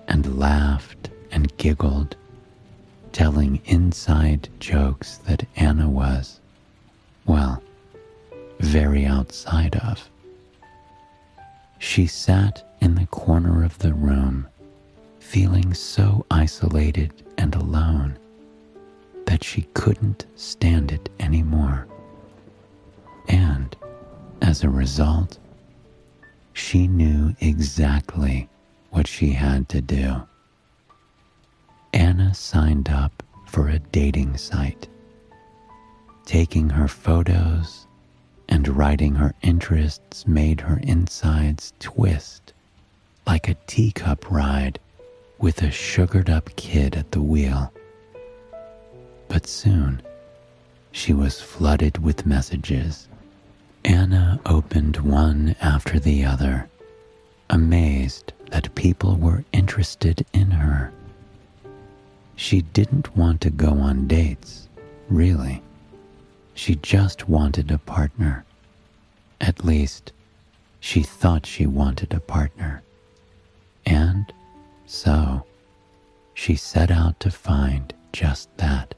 and 0.08 0.38
laughed 0.38 1.10
and 1.30 1.56
giggled, 1.58 2.16
telling 3.12 3.62
inside 3.66 4.48
jokes 4.58 5.18
that 5.18 5.46
Anna 5.56 5.88
was, 5.88 6.40
well, 7.26 7.62
very 8.58 9.06
outside 9.06 9.76
of. 9.76 10.10
She 11.78 12.06
sat 12.06 12.68
in 12.80 12.96
the 12.96 13.06
corner 13.06 13.64
of 13.64 13.78
the 13.78 13.94
room, 13.94 14.48
feeling 15.20 15.72
so 15.72 16.26
isolated 16.30 17.24
and 17.38 17.54
alone 17.54 18.18
that 19.30 19.44
she 19.44 19.62
couldn't 19.74 20.26
stand 20.34 20.90
it 20.90 21.08
anymore. 21.20 21.86
And 23.28 23.76
as 24.42 24.64
a 24.64 24.68
result, 24.68 25.38
she 26.52 26.88
knew 26.88 27.36
exactly 27.40 28.48
what 28.90 29.06
she 29.06 29.30
had 29.30 29.68
to 29.68 29.80
do. 29.80 30.20
Anna 31.92 32.34
signed 32.34 32.88
up 32.88 33.22
for 33.46 33.68
a 33.68 33.78
dating 33.78 34.36
site, 34.36 34.88
taking 36.26 36.68
her 36.68 36.88
photos 36.88 37.86
and 38.48 38.66
writing 38.66 39.14
her 39.14 39.32
interests 39.42 40.26
made 40.26 40.60
her 40.60 40.80
insides 40.82 41.72
twist 41.78 42.52
like 43.28 43.48
a 43.48 43.56
teacup 43.68 44.28
ride 44.28 44.80
with 45.38 45.62
a 45.62 45.70
sugared 45.70 46.28
up 46.28 46.56
kid 46.56 46.96
at 46.96 47.12
the 47.12 47.22
wheel. 47.22 47.72
But 49.30 49.46
soon, 49.46 50.02
she 50.90 51.12
was 51.12 51.40
flooded 51.40 51.98
with 51.98 52.26
messages. 52.26 53.08
Anna 53.84 54.40
opened 54.44 54.96
one 54.96 55.54
after 55.60 56.00
the 56.00 56.24
other, 56.24 56.68
amazed 57.48 58.32
that 58.50 58.74
people 58.74 59.14
were 59.14 59.44
interested 59.52 60.26
in 60.32 60.50
her. 60.50 60.92
She 62.34 62.62
didn't 62.62 63.16
want 63.16 63.40
to 63.42 63.50
go 63.50 63.70
on 63.70 64.08
dates, 64.08 64.68
really. 65.08 65.62
She 66.54 66.74
just 66.74 67.28
wanted 67.28 67.70
a 67.70 67.78
partner. 67.78 68.44
At 69.40 69.64
least, 69.64 70.12
she 70.80 71.04
thought 71.04 71.46
she 71.46 71.66
wanted 71.66 72.12
a 72.12 72.20
partner. 72.20 72.82
And 73.86 74.32
so, 74.86 75.46
she 76.34 76.56
set 76.56 76.90
out 76.90 77.20
to 77.20 77.30
find 77.30 77.94
just 78.12 78.54
that. 78.56 78.96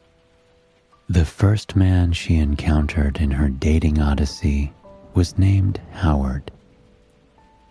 The 1.12 1.26
first 1.26 1.76
man 1.76 2.12
she 2.12 2.38
encountered 2.38 3.18
in 3.18 3.32
her 3.32 3.50
dating 3.50 4.00
odyssey 4.00 4.72
was 5.12 5.36
named 5.36 5.78
Howard. 5.90 6.50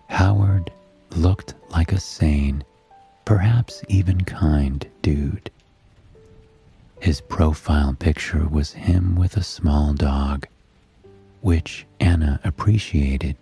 Howard 0.10 0.72
looked 1.16 1.56
like 1.72 1.92
a 1.92 2.00
sane, 2.00 2.64
perhaps 3.26 3.82
even 3.88 4.22
kind 4.26 4.86
dude. 5.02 5.50
His 7.00 7.20
profile 7.20 7.96
picture 7.98 8.48
was 8.48 8.74
him 8.74 9.16
with 9.16 9.36
a 9.36 9.44
small 9.44 9.96
dog, 9.96 10.46
which 11.42 11.88
Anna 12.00 12.40
appreciated, 12.44 13.38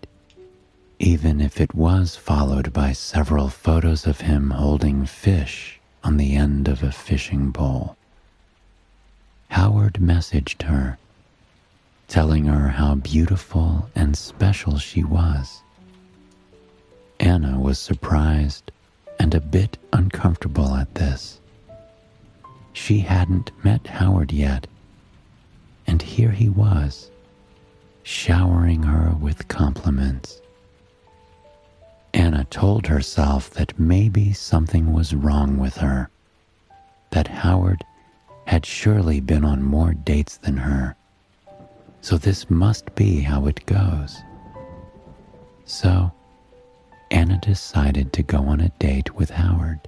even 0.98 1.42
if 1.42 1.60
it 1.60 1.74
was 1.74 2.16
followed 2.16 2.72
by 2.72 2.92
several 2.92 3.50
photos 3.50 4.06
of 4.06 4.22
him 4.22 4.48
holding 4.52 5.04
fish 5.04 5.78
on 6.02 6.16
the 6.16 6.36
end 6.36 6.68
of 6.68 6.82
a 6.82 6.90
fishing 6.90 7.52
pole. 7.52 7.98
Howard 9.50 9.94
messaged 9.94 10.62
her, 10.62 10.96
telling 12.06 12.44
her 12.44 12.68
how 12.68 12.94
beautiful 12.94 13.90
and 13.96 14.16
special 14.16 14.78
she 14.78 15.02
was. 15.02 15.62
Anna 17.18 17.58
was 17.58 17.78
surprised 17.78 18.70
and 19.18 19.34
a 19.34 19.40
bit 19.40 19.76
uncomfortable 19.92 20.74
at 20.76 20.94
this. 20.94 21.40
She 22.72 23.00
hadn't 23.00 23.50
met 23.64 23.88
Howard 23.88 24.30
yet, 24.30 24.68
and 25.84 26.00
here 26.00 26.30
he 26.30 26.48
was, 26.48 27.10
showering 28.04 28.84
her 28.84 29.16
with 29.20 29.48
compliments. 29.48 30.40
Anna 32.14 32.44
told 32.50 32.86
herself 32.86 33.50
that 33.50 33.78
maybe 33.78 34.32
something 34.32 34.92
was 34.92 35.12
wrong 35.12 35.58
with 35.58 35.78
her, 35.78 36.08
that 37.10 37.26
Howard 37.26 37.84
had 38.50 38.66
surely 38.66 39.20
been 39.20 39.44
on 39.44 39.62
more 39.62 39.94
dates 39.94 40.38
than 40.38 40.56
her, 40.56 40.96
so 42.00 42.18
this 42.18 42.50
must 42.50 42.92
be 42.96 43.20
how 43.20 43.46
it 43.46 43.64
goes. 43.64 44.18
So, 45.66 46.10
Anna 47.12 47.38
decided 47.38 48.12
to 48.12 48.24
go 48.24 48.38
on 48.38 48.60
a 48.60 48.70
date 48.80 49.14
with 49.14 49.30
Howard. 49.30 49.78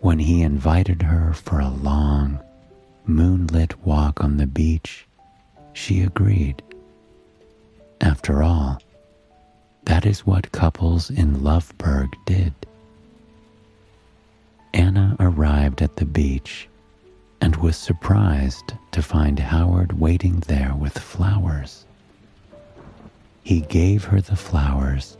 When 0.00 0.18
he 0.18 0.42
invited 0.42 1.00
her 1.00 1.32
for 1.32 1.58
a 1.58 1.70
long, 1.70 2.38
moonlit 3.06 3.82
walk 3.82 4.22
on 4.22 4.36
the 4.36 4.46
beach, 4.46 5.06
she 5.72 6.02
agreed. 6.02 6.62
After 8.02 8.42
all, 8.42 8.78
that 9.84 10.04
is 10.04 10.26
what 10.26 10.52
couples 10.52 11.08
in 11.08 11.40
Loveburg 11.42 12.12
did. 12.26 12.52
Anna 14.74 15.16
arrived 15.18 15.80
at 15.80 15.96
the 15.96 16.04
beach 16.04 16.68
and 17.40 17.56
was 17.56 17.76
surprised 17.76 18.74
to 18.92 19.02
find 19.02 19.38
Howard 19.38 19.98
waiting 19.98 20.40
there 20.40 20.74
with 20.78 20.98
flowers. 20.98 21.86
He 23.42 23.60
gave 23.62 24.04
her 24.04 24.20
the 24.20 24.36
flowers 24.36 25.16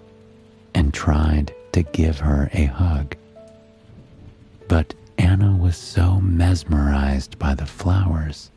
and 0.74 0.92
tried 0.92 1.54
to 1.72 1.82
give 1.82 2.18
her 2.18 2.50
a 2.52 2.66
hug. 2.66 3.16
But 4.68 4.94
Anna 5.18 5.56
was 5.56 5.76
so 5.76 6.20
mesmerized 6.20 7.38
by 7.38 7.54
the 7.54 7.66
flowers 7.66 8.50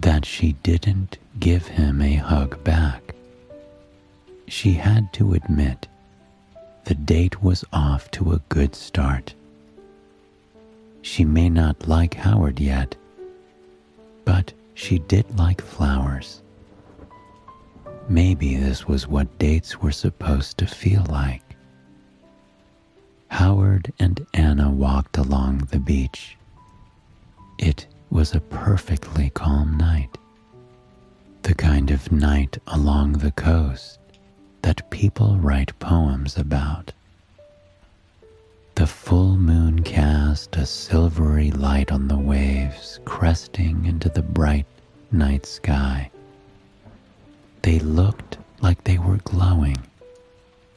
that 0.00 0.24
she 0.24 0.52
didn't 0.62 1.18
give 1.38 1.66
him 1.66 2.00
a 2.02 2.16
hug 2.16 2.62
back. 2.64 3.14
She 4.46 4.72
had 4.72 5.12
to 5.14 5.34
admit 5.34 5.88
the 6.84 6.94
date 6.94 7.42
was 7.42 7.64
off 7.72 8.10
to 8.12 8.32
a 8.32 8.42
good 8.50 8.74
start. 8.74 9.34
She 11.04 11.22
may 11.22 11.50
not 11.50 11.86
like 11.86 12.14
Howard 12.14 12.58
yet, 12.58 12.96
but 14.24 14.54
she 14.72 15.00
did 15.00 15.38
like 15.38 15.60
flowers. 15.60 16.42
Maybe 18.08 18.56
this 18.56 18.88
was 18.88 19.06
what 19.06 19.38
dates 19.38 19.82
were 19.82 19.92
supposed 19.92 20.56
to 20.58 20.66
feel 20.66 21.04
like. 21.10 21.42
Howard 23.28 23.92
and 23.98 24.26
Anna 24.32 24.70
walked 24.70 25.18
along 25.18 25.68
the 25.70 25.78
beach. 25.78 26.38
It 27.58 27.86
was 28.08 28.34
a 28.34 28.40
perfectly 28.40 29.28
calm 29.28 29.76
night. 29.76 30.16
The 31.42 31.54
kind 31.54 31.90
of 31.90 32.10
night 32.12 32.56
along 32.66 33.12
the 33.12 33.32
coast 33.32 33.98
that 34.62 34.88
people 34.88 35.36
write 35.36 35.78
poems 35.78 36.38
about. 36.38 36.94
The 38.76 38.86
full 38.88 39.36
moon 39.36 39.82
cast 39.84 40.56
a 40.56 40.66
silvery 40.66 41.52
light 41.52 41.92
on 41.92 42.08
the 42.08 42.18
waves, 42.18 42.98
cresting 43.04 43.86
into 43.86 44.08
the 44.08 44.22
bright 44.22 44.66
night 45.12 45.46
sky. 45.46 46.10
They 47.62 47.78
looked 47.78 48.38
like 48.60 48.82
they 48.82 48.98
were 48.98 49.18
glowing, 49.18 49.76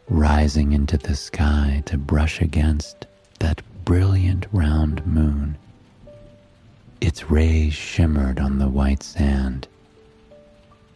rising 0.10 0.74
into 0.74 0.98
the 0.98 1.16
sky 1.16 1.82
to 1.88 1.98
brush 1.98 2.40
against 2.40 3.08
that 3.40 3.64
brilliant 3.84 4.46
round 4.52 5.06
moon. 5.08 5.58
Its 7.02 7.32
rays 7.32 7.74
shimmered 7.74 8.40
on 8.40 8.60
the 8.60 8.70
white 8.70 9.02
sand, 9.02 9.68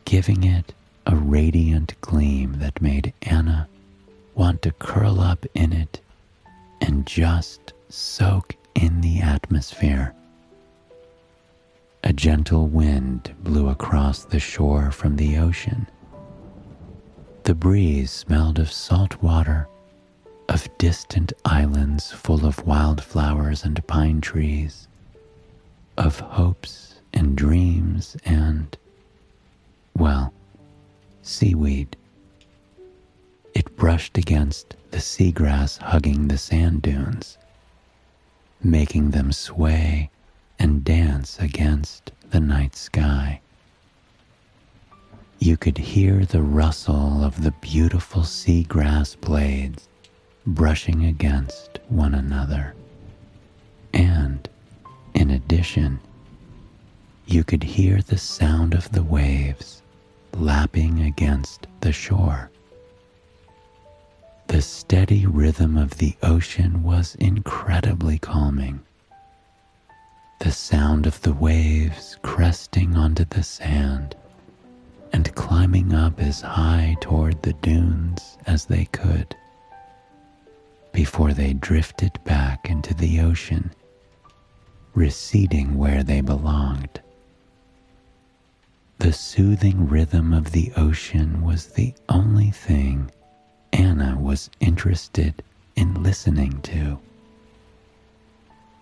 giving 0.06 0.44
it 0.44 0.74
a 1.08 1.16
radiant 1.16 2.00
gleam 2.02 2.60
that 2.60 2.80
made 2.82 3.12
Anna 3.24 3.68
want 4.36 4.62
to 4.62 4.72
curl 4.74 5.20
up 5.20 5.48
in 5.56 5.74
it 5.74 6.01
and 6.82 7.06
just 7.06 7.74
soak 7.90 8.56
in 8.76 9.02
the 9.02 9.22
atmosphere. 9.22 10.14
A 12.04 12.14
gentle 12.14 12.68
wind 12.68 13.34
blew 13.44 13.70
across 13.70 14.26
the 14.26 14.40
shore 14.40 14.92
from 14.92 15.16
the 15.16 15.38
ocean. 15.38 15.88
The 17.44 17.56
breeze 17.56 18.12
smelled 18.12 18.60
of 18.60 18.72
salt 18.72 19.22
water, 19.22 19.68
of 20.50 20.68
distant 20.78 21.32
islands 21.46 22.12
full 22.12 22.46
of 22.46 22.66
wildflowers 22.66 23.64
and 23.64 23.86
pine 23.88 24.22
trees, 24.22 24.88
of 25.98 26.20
hopes 26.20 27.02
and 27.14 27.36
dreams 27.36 28.18
and, 28.26 28.78
well, 29.96 30.34
seaweed. 31.22 31.96
It 33.54 33.76
brushed 33.76 34.18
against 34.18 34.76
the 34.92 35.00
seagrass 35.00 35.78
hugging 35.78 36.28
the 36.28 36.38
sand 36.38 36.82
dunes, 36.82 37.38
making 38.64 39.12
them 39.12 39.32
sway 39.32 40.10
and 40.60 40.84
dance 40.84 41.38
against 41.40 42.12
the 42.30 42.40
night 42.40 42.76
sky. 42.76 43.42
You 45.40 45.58
could 45.58 45.78
hear 45.78 46.24
the 46.26 46.42
rustle 46.42 47.24
of 47.24 47.42
the 47.42 47.52
beautiful 47.62 48.22
seagrass 48.22 49.20
blades 49.20 49.88
brushing 50.46 51.06
against 51.06 51.80
one 51.90 52.14
another. 52.14 52.74
And, 53.94 54.48
in 55.14 55.32
addition, 55.32 56.00
you 57.26 57.44
could 57.44 57.64
hear 57.64 58.02
the 58.02 58.18
sound 58.18 58.74
of 58.74 58.92
the 58.92 59.04
waves 59.04 59.82
lapping 60.34 61.02
against 61.02 61.68
the 61.82 61.92
shore. 61.92 62.50
The 64.52 64.62
steady 64.62 65.26
rhythm 65.26 65.78
of 65.78 65.98
the 65.98 66.14
ocean 66.22 66.84
was 66.84 67.16
incredibly 67.16 68.20
calming. 68.20 68.82
The 70.42 70.52
sound 70.52 71.08
of 71.08 71.22
the 71.22 71.32
waves 71.32 72.18
cresting 72.22 72.98
onto 72.98 73.24
the 73.24 73.44
sand 73.44 74.14
and 75.14 75.34
climbing 75.36 75.94
up 75.94 76.20
as 76.20 76.42
high 76.42 76.98
toward 77.00 77.42
the 77.42 77.54
dunes 77.54 78.38
as 78.46 78.66
they 78.66 78.84
could 78.92 79.38
before 80.92 81.32
they 81.32 81.54
drifted 81.54 82.20
back 82.26 82.70
into 82.70 82.94
the 82.94 83.22
ocean, 83.22 83.72
receding 84.94 85.78
where 85.78 86.04
they 86.04 86.20
belonged. 86.20 87.00
The 89.00 89.14
soothing 89.14 89.88
rhythm 89.88 90.34
of 90.34 90.52
the 90.52 90.74
ocean 90.76 91.42
was 91.42 91.68
the 91.68 91.94
only 92.10 92.52
thing 92.52 93.10
Anna 93.74 94.18
was 94.20 94.50
interested 94.60 95.44
in 95.76 96.04
listening 96.04 96.62
to. 96.64 97.00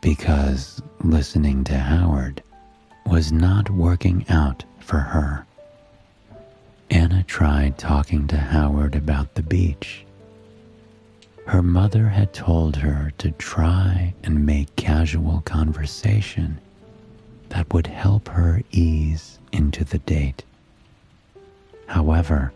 because 0.02 0.82
listening 1.04 1.64
to 1.66 1.78
Howard 1.78 2.42
was 3.06 3.32
not 3.32 3.70
working 3.70 4.26
out 4.30 4.64
for 4.80 5.00
her. 5.00 5.46
Anna 6.90 7.24
tried 7.24 7.78
talking 7.78 8.28
to 8.28 8.38
Howard 8.38 8.96
about 8.96 9.36
the 9.36 9.44
beach. 9.44 10.06
Her 11.48 11.62
mother 11.62 12.08
had 12.10 12.34
told 12.34 12.76
her 12.78 13.12
to 13.18 13.32
try 13.32 14.14
and 14.24 14.46
make 14.46 14.76
casual 14.76 15.42
conversation 15.42 16.60
that 17.50 17.72
would 17.74 17.88
help 17.88 18.28
her 18.30 18.62
ease 18.72 19.40
into 19.52 19.84
the 19.84 20.00
date. 20.00 20.44
However, 21.88 22.54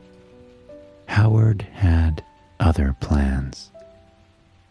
Howard 1.08 1.62
had 1.74 2.24
other 2.60 2.96
plans. 3.00 3.72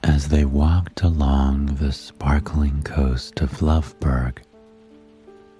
As 0.02 0.28
they 0.28 0.44
walked 0.44 1.02
along 1.02 1.76
the 1.76 1.92
sparkling 1.92 2.82
coast 2.82 3.40
of 3.40 3.60
Loveburg, 3.62 4.38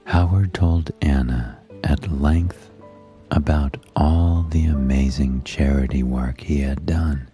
Howard 0.05 0.53
told 0.53 0.91
Anna 1.01 1.59
at 1.85 2.11
length 2.11 2.71
about 3.31 3.77
all 3.97 4.47
the 4.51 4.67
amazing 4.67 5.43
charity 5.45 6.03
work 6.03 6.41
he 6.41 6.59
had 6.59 6.85
done. 6.85 7.29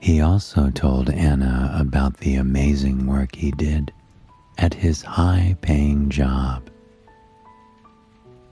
He 0.00 0.20
also 0.20 0.70
told 0.70 1.10
Anna 1.10 1.74
about 1.78 2.18
the 2.18 2.36
amazing 2.36 3.06
work 3.06 3.34
he 3.34 3.50
did 3.50 3.92
at 4.58 4.72
his 4.72 5.02
high 5.02 5.56
paying 5.60 6.08
job. 6.08 6.70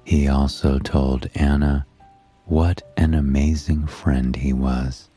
He 0.05 0.29
also 0.29 0.79
told 0.79 1.31
Anna 1.35 1.87
what 2.46 2.83
an 2.96 3.14
amazing 3.14 3.87
friend 3.87 4.37
he 4.37 4.52
was, 4.52 5.09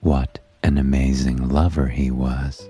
what 0.00 0.38
an 0.62 0.78
amazing 0.78 1.48
lover 1.48 1.88
he 1.88 2.10
was, 2.10 2.68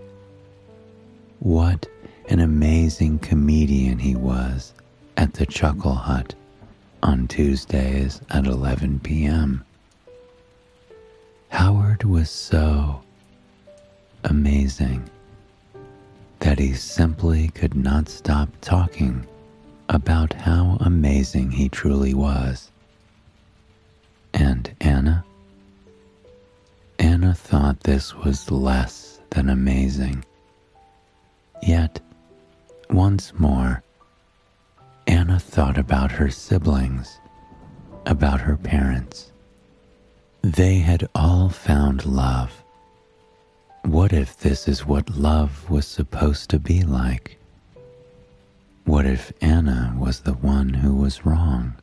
what 1.38 1.86
an 2.28 2.40
amazing 2.40 3.18
comedian 3.20 3.98
he 3.98 4.16
was 4.16 4.72
at 5.16 5.34
the 5.34 5.46
Chuckle 5.46 5.94
Hut 5.94 6.34
on 7.02 7.28
Tuesdays 7.28 8.20
at 8.30 8.46
11 8.46 9.00
p.m. 9.00 9.64
Howard 11.50 12.04
was 12.04 12.30
so 12.30 13.00
amazing 14.24 15.08
that 16.40 16.58
he 16.58 16.72
simply 16.72 17.48
could 17.48 17.76
not 17.76 18.08
stop 18.08 18.48
talking 18.60 19.26
about 19.88 20.32
how 20.32 20.78
amazing 20.80 21.50
he 21.50 21.68
truly 21.68 22.14
was. 22.14 22.69
And 24.34 24.74
Anna? 24.80 25.24
Anna 26.98 27.34
thought 27.34 27.80
this 27.80 28.14
was 28.14 28.50
less 28.50 29.20
than 29.30 29.48
amazing. 29.48 30.24
Yet, 31.62 32.00
once 32.88 33.32
more, 33.38 33.82
Anna 35.06 35.38
thought 35.38 35.78
about 35.78 36.12
her 36.12 36.30
siblings, 36.30 37.18
about 38.06 38.40
her 38.40 38.56
parents. 38.56 39.32
They 40.42 40.78
had 40.78 41.08
all 41.14 41.48
found 41.48 42.06
love. 42.06 42.62
What 43.84 44.12
if 44.12 44.38
this 44.38 44.68
is 44.68 44.86
what 44.86 45.10
love 45.10 45.68
was 45.70 45.86
supposed 45.86 46.50
to 46.50 46.58
be 46.58 46.82
like? 46.82 47.38
What 48.84 49.06
if 49.06 49.32
Anna 49.40 49.94
was 49.98 50.20
the 50.20 50.34
one 50.34 50.70
who 50.70 50.94
was 50.94 51.24
wrong? 51.26 51.74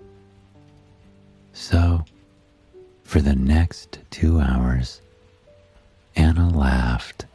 So, 1.54 2.04
for 3.08 3.22
the 3.22 3.36
next 3.36 4.00
two 4.12 4.38
hours, 4.38 5.00
Anna 6.18 6.50
laughed 6.50 7.26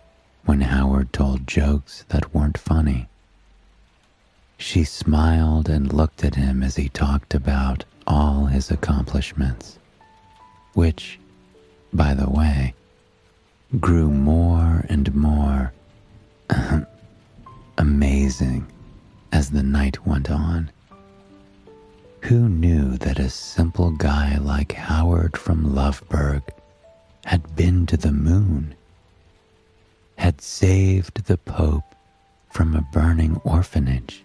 when 0.45 0.61
Howard 0.61 1.15
told 1.15 1.47
jokes 1.47 2.05
that 2.11 2.35
weren't 2.35 2.59
funny. 2.59 3.09
She 4.59 4.85
smiled 4.85 5.71
and 5.71 5.91
looked 5.91 6.25
at 6.25 6.35
him 6.35 6.63
as 6.63 6.77
he 6.77 6.91
talked 6.91 7.33
about 7.33 7.87
all 8.07 8.45
his 8.45 8.71
accomplishments, 8.71 9.79
which, 10.75 11.19
by 11.91 12.13
the 12.13 12.29
way, 12.29 12.75
grew 13.81 14.11
more 14.11 14.85
and 14.91 15.15
more 15.15 15.73
amazing 17.79 18.67
as 19.33 19.49
the 19.49 19.63
night 19.63 20.07
went 20.07 20.31
on. 20.31 20.71
Who 22.27 22.49
knew 22.49 22.97
that 22.99 23.19
a 23.19 23.29
simple 23.29 23.91
guy 23.91 24.39
like 24.39 24.73
Howard 24.73 25.37
from 25.37 25.75
Loveburg 25.75 26.43
had 27.25 27.57
been 27.57 27.85
to 27.87 27.97
the 27.97 28.13
moon, 28.13 28.77
had 30.17 30.41
saved 30.41 31.25
the 31.25 31.37
Pope 31.37 31.97
from 32.49 32.77
a 32.77 32.87
burning 32.93 33.41
orphanage, 33.45 34.23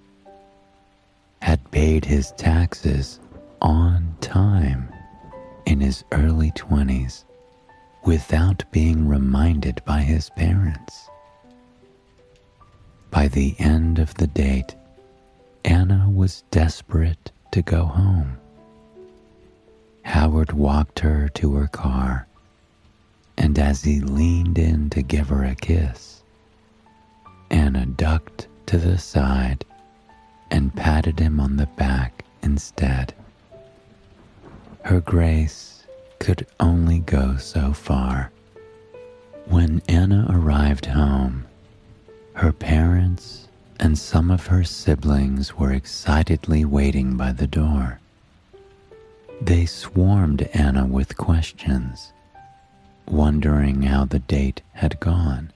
had 1.42 1.72
paid 1.72 2.06
his 2.06 2.34
taxes 2.34 3.20
on 3.64 4.16
time 4.22 4.90
in 5.66 5.80
his 5.82 6.04
early 6.12 6.52
20s 6.52 7.24
without 8.06 8.64
being 8.72 9.08
reminded 9.08 9.82
by 9.86 10.02
his 10.02 10.30
parents. 10.30 11.10
By 13.10 13.28
the 13.28 13.56
end 13.58 13.98
of 13.98 14.14
the 14.14 14.28
date, 14.28 14.76
Anna 15.66 16.08
was 16.14 16.44
desperate 16.52 17.32
to 17.52 17.62
go 17.62 17.86
home. 17.86 18.38
Howard 20.04 20.54
walked 20.54 21.00
her 21.00 21.30
to 21.30 21.56
her 21.56 21.68
car, 21.68 22.28
and 23.38 23.60
as 23.60 23.84
he 23.84 24.00
leaned 24.00 24.58
in 24.58 24.90
to 24.92 25.02
give 25.02 25.30
her 25.30 25.44
a 25.44 25.56
kiss, 25.56 26.24
Anna 27.50 27.86
ducked 27.86 28.48
to 28.68 28.78
the 28.78 28.98
side 28.98 29.66
and 30.50 30.76
patted 30.76 31.20
him 31.20 31.40
on 31.40 31.58
the 31.58 31.68
back 31.78 32.24
instead. 32.42 33.14
Her 34.84 35.02
grace 35.02 35.86
could 36.20 36.48
only 36.60 37.00
go 37.00 37.38
so 37.38 37.74
far. 37.74 38.32
When 39.46 39.82
Anna 39.88 40.26
arrived 40.30 40.86
home, 40.88 41.46
her 42.34 42.52
parents 42.52 43.47
and 43.80 43.98
some 43.98 44.32
of 44.32 44.48
her 44.48 44.64
siblings 44.64 45.56
were 45.56 45.72
excitedly 45.72 46.66
waiting 46.66 47.16
by 47.16 47.32
the 47.32 47.48
door. 47.48 48.00
They 49.42 49.66
swarmed 49.66 50.44
Anna 50.54 50.86
with 50.86 51.18
questions, 51.18 52.12
wondering 53.08 53.84
how 53.84 54.06
the 54.06 54.20
date 54.20 54.62
had 54.74 55.00
gone. 55.00 55.52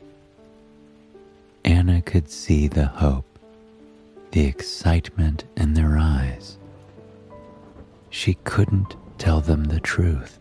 Anna 1.65 2.01
could 2.01 2.29
see 2.29 2.67
the 2.67 2.85
hope, 2.85 3.25
the 4.31 4.45
excitement 4.45 5.45
in 5.57 5.73
their 5.73 5.97
eyes. 5.97 6.57
She 8.09 8.35
couldn't 8.43 8.95
tell 9.17 9.41
them 9.41 9.65
the 9.65 9.79
truth 9.79 10.37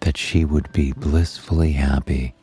that 0.00 0.16
she 0.16 0.44
would 0.44 0.70
be 0.72 0.92
blissfully 0.92 1.72
happy, 1.72 2.34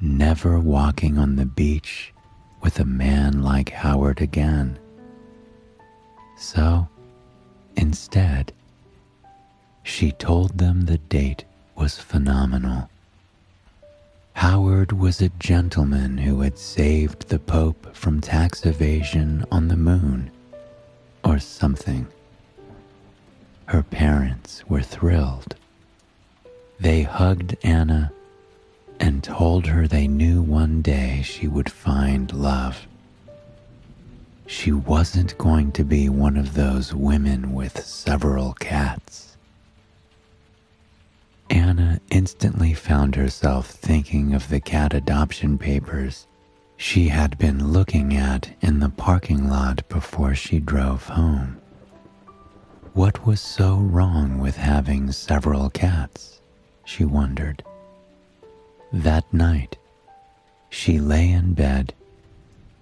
never 0.00 0.58
walking 0.58 1.18
on 1.18 1.36
the 1.36 1.46
beach 1.46 2.12
with 2.60 2.80
a 2.80 2.84
man 2.84 3.42
like 3.42 3.70
Howard 3.70 4.20
again. 4.20 4.78
So, 6.36 6.88
instead, 7.76 8.52
she 9.82 10.12
told 10.12 10.58
them 10.58 10.82
the 10.82 10.98
date 10.98 11.44
was 11.76 11.98
phenomenal. 11.98 12.90
Howard 14.34 14.92
was 14.92 15.20
a 15.20 15.30
gentleman 15.40 16.18
who 16.18 16.42
had 16.42 16.58
saved 16.58 17.28
the 17.28 17.40
Pope 17.40 17.96
from 17.96 18.20
tax 18.20 18.64
evasion 18.64 19.44
on 19.50 19.68
the 19.68 19.76
moon, 19.76 20.30
or 21.24 21.38
something. 21.38 22.06
Her 23.66 23.82
parents 23.82 24.62
were 24.68 24.82
thrilled. 24.82 25.56
They 26.78 27.02
hugged 27.02 27.56
Anna 27.64 28.12
and 29.00 29.22
told 29.22 29.66
her 29.66 29.86
they 29.86 30.08
knew 30.08 30.42
one 30.42 30.82
day 30.82 31.22
she 31.22 31.48
would 31.48 31.70
find 31.70 32.32
love. 32.32 32.86
She 34.46 34.72
wasn't 34.72 35.36
going 35.38 35.72
to 35.72 35.84
be 35.84 36.08
one 36.08 36.36
of 36.36 36.54
those 36.54 36.94
women 36.94 37.52
with 37.52 37.84
several 37.84 38.54
cats. 38.54 39.36
Anna 41.50 42.00
instantly 42.10 42.74
found 42.74 43.14
herself 43.14 43.68
thinking 43.68 44.34
of 44.34 44.48
the 44.48 44.60
cat 44.60 44.94
adoption 44.94 45.58
papers 45.58 46.26
she 46.80 47.08
had 47.08 47.36
been 47.38 47.72
looking 47.72 48.16
at 48.16 48.50
in 48.60 48.78
the 48.78 48.88
parking 48.88 49.50
lot 49.50 49.86
before 49.88 50.32
she 50.34 50.60
drove 50.60 51.08
home. 51.08 51.60
What 52.94 53.26
was 53.26 53.40
so 53.40 53.76
wrong 53.76 54.38
with 54.38 54.56
having 54.56 55.10
several 55.10 55.70
cats? 55.70 56.40
She 56.84 57.04
wondered. 57.04 57.64
That 58.92 59.30
night, 59.34 59.76
she 60.70 60.98
lay 60.98 61.30
in 61.30 61.52
bed 61.52 61.92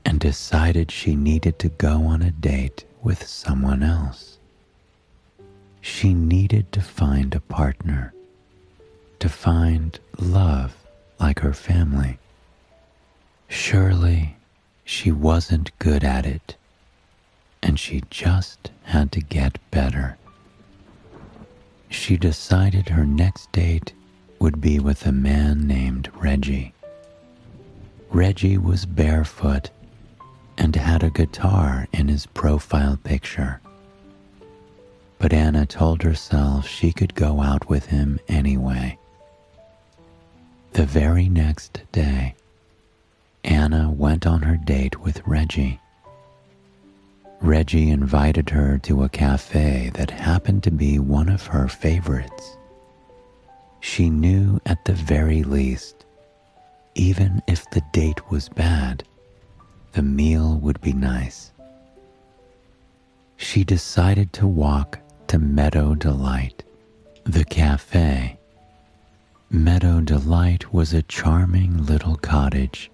and 0.04 0.20
decided 0.20 0.90
she 0.90 1.16
needed 1.16 1.58
to 1.58 1.68
go 1.68 2.04
on 2.04 2.22
a 2.22 2.30
date 2.30 2.84
with 3.02 3.26
someone 3.26 3.82
else. 3.82 4.38
She 5.80 6.14
needed 6.14 6.70
to 6.72 6.80
find 6.80 7.34
a 7.34 7.40
partner, 7.40 8.14
to 9.18 9.28
find 9.28 9.98
love 10.18 10.76
like 11.18 11.40
her 11.40 11.52
family. 11.52 12.18
Surely 13.48 14.36
she 14.84 15.10
wasn't 15.10 15.76
good 15.80 16.04
at 16.04 16.24
it, 16.24 16.56
and 17.62 17.80
she 17.80 18.04
just 18.10 18.70
had 18.84 19.10
to 19.10 19.20
get 19.20 19.58
better. 19.72 20.18
She 21.88 22.16
decided 22.16 22.90
her 22.90 23.04
next 23.04 23.50
date 23.50 23.92
would 24.38 24.60
be 24.60 24.78
with 24.78 25.06
a 25.06 25.12
man 25.12 25.66
named 25.66 26.10
Reggie. 26.14 26.74
Reggie 28.10 28.58
was 28.58 28.86
barefoot 28.86 29.70
and 30.58 30.74
had 30.74 31.02
a 31.02 31.10
guitar 31.10 31.86
in 31.92 32.08
his 32.08 32.26
profile 32.26 32.98
picture. 33.02 33.60
But 35.18 35.32
Anna 35.32 35.66
told 35.66 36.02
herself 36.02 36.66
she 36.66 36.92
could 36.92 37.14
go 37.14 37.40
out 37.40 37.68
with 37.68 37.86
him 37.86 38.20
anyway. 38.28 38.98
The 40.72 40.86
very 40.86 41.28
next 41.28 41.80
day, 41.92 42.34
Anna 43.44 43.90
went 43.90 44.26
on 44.26 44.42
her 44.42 44.56
date 44.56 45.00
with 45.00 45.26
Reggie. 45.26 45.80
Reggie 47.40 47.90
invited 47.90 48.50
her 48.50 48.78
to 48.78 49.04
a 49.04 49.08
cafe 49.08 49.90
that 49.94 50.10
happened 50.10 50.62
to 50.64 50.70
be 50.70 50.98
one 50.98 51.28
of 51.28 51.46
her 51.46 51.68
favorites. 51.68 52.56
She 53.80 54.10
knew 54.10 54.60
at 54.66 54.84
the 54.84 54.92
very 54.92 55.42
least, 55.42 56.04
even 56.94 57.42
if 57.46 57.68
the 57.70 57.82
date 57.92 58.30
was 58.30 58.48
bad, 58.48 59.04
the 59.92 60.02
meal 60.02 60.56
would 60.56 60.80
be 60.80 60.92
nice. 60.92 61.52
She 63.36 63.64
decided 63.64 64.32
to 64.34 64.46
walk 64.46 64.98
to 65.28 65.38
Meadow 65.38 65.94
Delight, 65.94 66.64
the 67.24 67.44
cafe. 67.44 68.38
Meadow 69.50 70.00
Delight 70.00 70.72
was 70.72 70.92
a 70.92 71.02
charming 71.02 71.84
little 71.84 72.16
cottage 72.16 72.90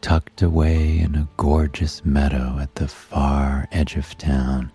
tucked 0.00 0.42
away 0.42 0.98
in 0.98 1.14
a 1.14 1.28
gorgeous 1.36 2.04
meadow 2.04 2.58
at 2.60 2.74
the 2.76 2.88
far 2.88 3.68
edge 3.72 3.96
of 3.96 4.16
town. 4.16 4.70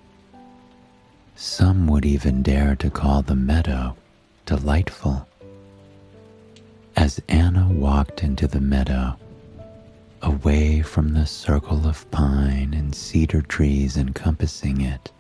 Some 1.35 1.87
would 1.87 2.05
even 2.05 2.43
dare 2.43 2.75
to 2.75 2.89
call 2.89 3.21
the 3.21 3.35
meadow 3.35 3.95
delightful. 4.45 5.27
As 6.95 7.19
Anna 7.27 7.67
walked 7.69 8.23
into 8.23 8.47
the 8.47 8.61
meadow, 8.61 9.17
away 10.21 10.81
from 10.81 11.13
the 11.13 11.25
circle 11.25 11.87
of 11.87 12.09
pine 12.11 12.73
and 12.73 12.93
cedar 12.93 13.41
trees 13.41 13.97
encompassing 13.97 14.81
it, 14.81 15.11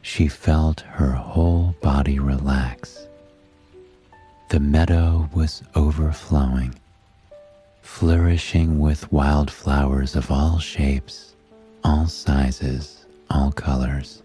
she 0.00 0.28
felt 0.28 0.80
her 0.80 1.10
whole 1.10 1.74
body 1.82 2.18
relax. 2.18 3.08
The 4.50 4.60
meadow 4.60 5.28
was 5.34 5.62
overflowing, 5.74 6.74
flourishing 7.82 8.78
with 8.78 9.10
wildflowers 9.12 10.14
of 10.14 10.30
all 10.30 10.58
shapes, 10.58 11.34
all 11.84 12.06
sizes, 12.06 13.06
all 13.28 13.52
colors. 13.52 14.22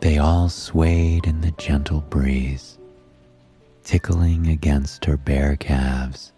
They 0.00 0.18
all 0.18 0.48
swayed 0.48 1.26
in 1.26 1.40
the 1.42 1.52
gentle 1.52 2.00
breeze, 2.00 2.78
tickling 3.86 4.48
against 4.48 5.04
her 5.04 5.16
bare 5.16 5.54
calves 5.54 6.32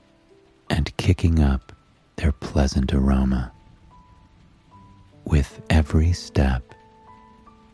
and 0.68 0.94
kicking 0.98 1.40
up 1.42 1.72
their 2.16 2.30
pleasant 2.30 2.92
aroma. 2.92 3.50
With 5.24 5.62
every 5.70 6.12
step, 6.12 6.74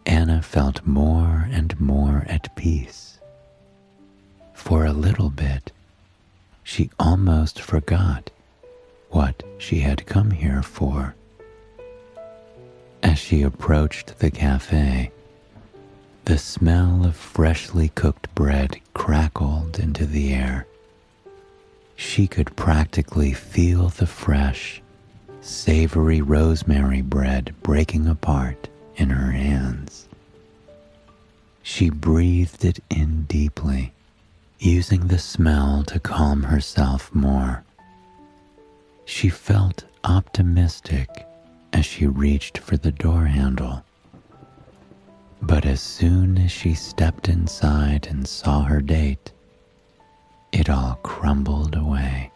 Anna 0.06 0.42
felt 0.42 0.86
more 0.86 1.48
and 1.50 1.78
more 1.80 2.24
at 2.28 2.54
peace. 2.54 3.18
For 4.52 4.86
a 4.86 4.92
little 4.92 5.30
bit, 5.30 5.72
she 6.62 6.90
almost 7.00 7.60
forgot 7.60 8.30
what 9.10 9.42
she 9.58 9.80
had 9.80 10.06
come 10.06 10.30
here 10.30 10.62
for. 10.62 11.16
As 13.02 13.18
she 13.18 13.42
approached 13.42 14.20
the 14.20 14.30
cafe, 14.30 15.10
the 16.24 16.38
smell 16.38 17.04
of 17.04 17.14
freshly 17.14 17.88
cooked 17.90 18.34
bread 18.34 18.80
crackled 18.94 19.78
into 19.78 20.06
the 20.06 20.32
air 20.32 20.66
she 21.96 22.26
could 22.26 22.54
practically 22.56 23.32
feel 23.32 23.88
the 23.88 24.06
fresh, 24.06 24.82
savory 25.40 26.20
rosemary 26.20 27.02
bread 27.02 27.54
breaking 27.62 28.06
apart 28.06 28.68
in 28.96 29.10
her 29.10 29.30
hands. 29.30 30.08
She 31.62 31.90
breathed 31.90 32.64
it 32.64 32.80
in 32.90 33.22
deeply, 33.24 33.92
using 34.58 35.06
the 35.06 35.18
smell 35.18 35.82
to 35.84 35.98
calm 35.98 36.44
herself 36.44 37.14
more. 37.14 37.64
She 39.04 39.28
felt 39.28 39.84
optimistic 40.04 41.08
as 41.72 41.84
she 41.84 42.06
reached 42.06 42.58
for 42.58 42.76
the 42.76 42.92
door 42.92 43.26
handle. 43.26 43.84
But 45.42 45.66
as 45.66 45.80
soon 45.80 46.38
as 46.38 46.50
she 46.50 46.74
stepped 46.74 47.28
inside 47.28 48.06
and 48.08 48.26
saw 48.26 48.62
her 48.62 48.80
date, 48.80 49.32
it 50.52 50.70
all 50.70 50.98
crumbled 51.02 51.76
away. 51.76 52.30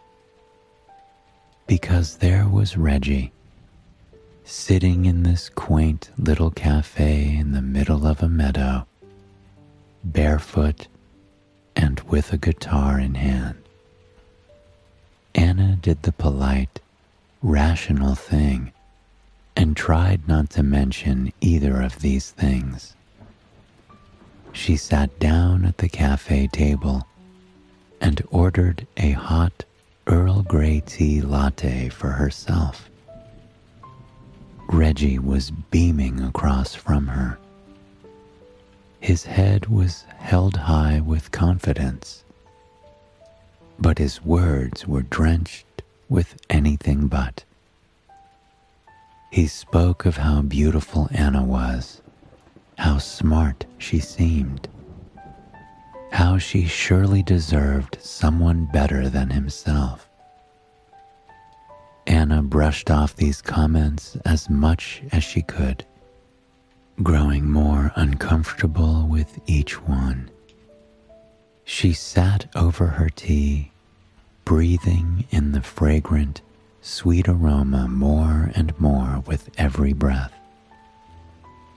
Because 1.67 2.17
there 2.17 2.47
was 2.47 2.77
Reggie, 2.77 3.31
sitting 4.43 5.05
in 5.05 5.23
this 5.23 5.49
quaint 5.49 6.11
little 6.17 6.51
cafe 6.51 7.35
in 7.35 7.51
the 7.51 7.61
middle 7.61 8.05
of 8.05 8.21
a 8.21 8.29
meadow, 8.29 8.85
barefoot 10.03 10.87
and 11.75 11.99
with 12.01 12.33
a 12.33 12.37
guitar 12.37 12.99
in 12.99 13.15
hand. 13.15 13.57
Anna 15.35 15.77
did 15.81 16.03
the 16.03 16.11
polite, 16.11 16.79
rational 17.41 18.15
thing 18.15 18.73
and 19.55 19.75
tried 19.75 20.27
not 20.27 20.49
to 20.51 20.63
mention 20.63 21.33
either 21.41 21.81
of 21.81 21.99
these 21.99 22.31
things. 22.31 22.95
She 24.51 24.77
sat 24.77 25.19
down 25.19 25.65
at 25.65 25.77
the 25.77 25.89
cafe 25.89 26.47
table 26.47 27.07
and 28.01 28.21
ordered 28.31 28.87
a 28.97 29.11
hot 29.11 29.65
Earl 30.07 30.41
Grey 30.43 30.81
tea 30.85 31.21
latte 31.21 31.89
for 31.89 32.09
herself. 32.09 32.89
Reggie 34.69 35.19
was 35.19 35.51
beaming 35.51 36.21
across 36.21 36.75
from 36.75 37.07
her. 37.07 37.37
His 39.01 39.23
head 39.23 39.67
was 39.67 40.05
held 40.17 40.55
high 40.55 40.99
with 40.99 41.31
confidence, 41.31 42.23
but 43.79 43.97
his 43.97 44.23
words 44.23 44.87
were 44.87 45.03
drenched 45.03 45.81
with 46.09 46.35
anything 46.49 47.07
but. 47.07 47.43
He 49.31 49.45
spoke 49.45 50.05
of 50.05 50.17
how 50.17 50.41
beautiful 50.41 51.07
Anna 51.11 51.43
was, 51.43 52.01
how 52.79 52.97
smart 52.97 53.65
she 53.77 53.99
seemed, 53.99 54.67
how 56.11 56.39
she 56.39 56.65
surely 56.65 57.21
deserved 57.21 57.99
someone 58.01 58.65
better 58.73 59.07
than 59.07 59.29
himself. 59.29 60.09
Anna 62.07 62.41
brushed 62.41 62.89
off 62.89 63.15
these 63.15 63.39
comments 63.39 64.17
as 64.25 64.49
much 64.49 65.03
as 65.11 65.23
she 65.23 65.43
could, 65.43 65.85
growing 67.03 67.49
more 67.51 67.91
uncomfortable 67.95 69.07
with 69.07 69.39
each 69.45 69.79
one. 69.83 70.31
She 71.65 71.93
sat 71.93 72.47
over 72.55 72.87
her 72.87 73.09
tea, 73.09 73.71
breathing 74.43 75.25
in 75.29 75.51
the 75.51 75.61
fragrant, 75.61 76.41
sweet 76.81 77.27
aroma 77.27 77.87
more 77.87 78.51
and 78.55 78.77
more 78.79 79.23
with 79.25 79.49
every 79.57 79.93
breath, 79.93 80.33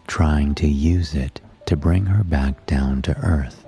trying 0.06 0.54
to 0.54 0.66
use 0.66 1.14
it 1.14 1.40
to 1.66 1.76
bring 1.76 2.06
her 2.06 2.22
back 2.24 2.66
down 2.66 3.02
to 3.02 3.16
earth. 3.18 3.64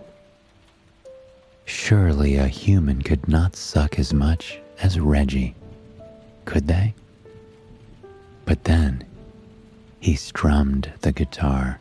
Surely 1.65 2.37
a 2.37 2.47
human 2.47 3.01
could 3.03 3.27
not 3.27 3.57
suck 3.57 3.99
as 3.99 4.13
much 4.13 4.61
as 4.81 5.01
Reggie, 5.01 5.55
could 6.45 6.67
they? 6.67 6.95
But 8.45 8.65
then 8.65 9.05
he 10.01 10.15
strummed 10.15 10.93
the 11.01 11.13
guitar. 11.13 11.81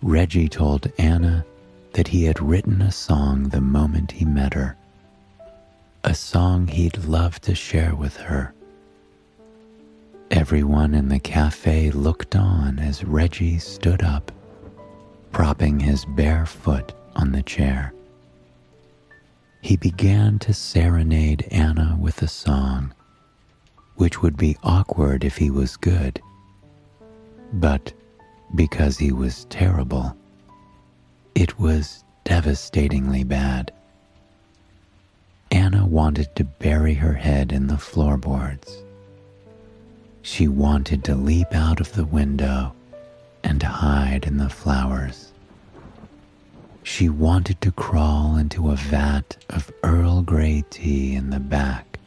Reggie 0.00 0.48
told 0.48 0.92
Anna 0.96 1.44
that 1.94 2.06
he 2.08 2.24
had 2.24 2.40
written 2.40 2.80
a 2.80 2.92
song 2.92 3.48
the 3.48 3.60
moment 3.60 4.12
he 4.12 4.24
met 4.24 4.54
her, 4.54 4.76
a 6.04 6.14
song 6.14 6.66
he'd 6.66 7.04
love 7.04 7.40
to 7.40 7.54
share 7.54 7.94
with 7.94 8.16
her. 8.16 8.54
Everyone 10.30 10.94
in 10.94 11.08
the 11.08 11.18
cafe 11.18 11.90
looked 11.90 12.36
on 12.36 12.78
as 12.78 13.04
Reggie 13.04 13.58
stood 13.58 14.02
up, 14.02 14.30
propping 15.32 15.80
his 15.80 16.04
bare 16.04 16.46
foot 16.46 16.92
on 17.16 17.32
the 17.32 17.42
chair 17.42 17.92
he 19.60 19.76
began 19.76 20.38
to 20.40 20.54
serenade 20.54 21.46
Anna 21.50 21.96
with 22.00 22.22
a 22.22 22.28
song, 22.28 22.94
which 23.96 24.22
would 24.22 24.36
be 24.36 24.56
awkward 24.62 25.24
if 25.24 25.36
he 25.36 25.50
was 25.50 25.76
good, 25.76 26.20
but 27.52 27.92
because 28.54 28.96
he 28.98 29.12
was 29.12 29.46
terrible, 29.46 30.16
it 31.34 31.58
was 31.58 32.04
devastatingly 32.24 33.24
bad. 33.24 33.72
Anna 35.50 35.86
wanted 35.86 36.34
to 36.36 36.44
bury 36.44 36.94
her 36.94 37.14
head 37.14 37.52
in 37.52 37.66
the 37.66 37.78
floorboards. 37.78 38.82
She 40.22 40.46
wanted 40.48 41.04
to 41.04 41.14
leap 41.14 41.54
out 41.54 41.80
of 41.80 41.92
the 41.94 42.04
window 42.04 42.74
and 43.42 43.62
hide 43.62 44.26
in 44.26 44.36
the 44.36 44.50
flowers. 44.50 45.32
She 46.82 47.08
wanted 47.08 47.60
to 47.60 47.72
crawl 47.72 48.36
into 48.36 48.70
a 48.70 48.76
vat 48.76 49.36
of 49.48 49.70
Earl 49.82 50.22
Grey 50.22 50.64
tea 50.70 51.14
in 51.14 51.30
the 51.30 51.40
back 51.40 51.98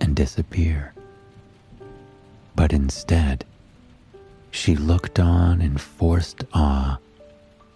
and 0.00 0.14
disappear. 0.14 0.92
But 2.54 2.72
instead, 2.72 3.44
she 4.50 4.74
looked 4.74 5.18
on 5.18 5.60
in 5.60 5.76
forced 5.76 6.44
awe 6.54 6.98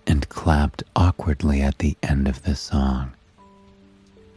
and 0.07 0.29
clapped 0.29 0.83
awkwardly 0.97 1.61
at 1.61 1.79
the 1.79 1.97
end 2.03 2.27
of 2.27 2.43
the 2.43 2.57
song, 2.57 3.13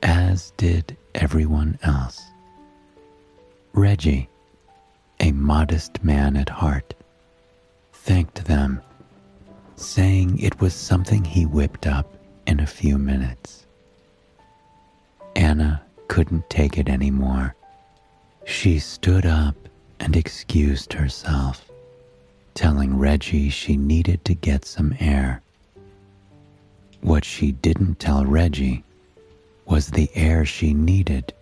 as 0.03 0.51
did 0.57 0.97
everyone 1.15 1.79
else. 1.81 2.21
Reggie, 3.73 4.29
a 5.19 5.31
modest 5.31 6.03
man 6.03 6.35
at 6.35 6.49
heart, 6.49 6.93
thanked 7.93 8.45
them, 8.45 8.81
saying 9.77 10.37
it 10.37 10.59
was 10.59 10.73
something 10.73 11.23
he 11.23 11.45
whipped 11.45 11.87
up 11.87 12.17
in 12.45 12.59
a 12.59 12.67
few 12.67 12.97
minutes. 12.97 13.65
Anna 15.35 15.81
couldn't 16.09 16.49
take 16.49 16.77
it 16.77 16.89
anymore. 16.89 17.55
She 18.45 18.79
stood 18.79 19.25
up 19.25 19.55
and 20.01 20.15
excused 20.15 20.91
herself, 20.91 21.71
telling 22.53 22.99
Reggie 22.99 23.49
she 23.49 23.77
needed 23.77 24.25
to 24.25 24.35
get 24.35 24.65
some 24.65 24.93
air. 24.99 25.41
What 27.01 27.23
she 27.23 27.53
didn't 27.53 27.99
tell 27.99 28.25
Reggie 28.25 28.83
was 29.65 29.87
the 29.91 30.09
air 30.15 30.45
she 30.45 30.73
needed 30.73 31.33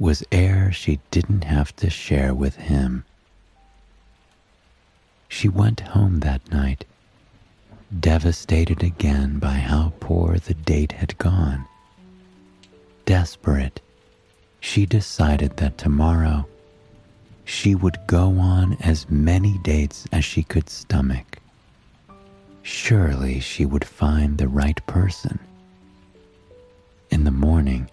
was 0.00 0.24
air 0.32 0.72
she 0.72 0.98
didn't 1.10 1.44
have 1.44 1.76
to 1.76 1.90
share 1.90 2.34
with 2.34 2.56
him. 2.56 3.04
She 5.28 5.48
went 5.48 5.80
home 5.80 6.20
that 6.20 6.50
night, 6.50 6.86
devastated 8.00 8.82
again 8.82 9.38
by 9.38 9.54
how 9.54 9.92
poor 10.00 10.38
the 10.38 10.54
date 10.54 10.92
had 10.92 11.18
gone. 11.18 11.66
Desperate, 13.04 13.82
she 14.58 14.86
decided 14.86 15.58
that 15.58 15.76
tomorrow 15.76 16.46
she 17.44 17.74
would 17.74 17.98
go 18.06 18.38
on 18.38 18.78
as 18.80 19.10
many 19.10 19.58
dates 19.58 20.06
as 20.12 20.24
she 20.24 20.42
could 20.42 20.70
stomach. 20.70 21.38
Surely 22.62 23.38
she 23.38 23.66
would 23.66 23.84
find 23.84 24.38
the 24.38 24.48
right 24.48 24.84
person. 24.86 25.38
In 27.10 27.24
the 27.24 27.30
morning, 27.30 27.90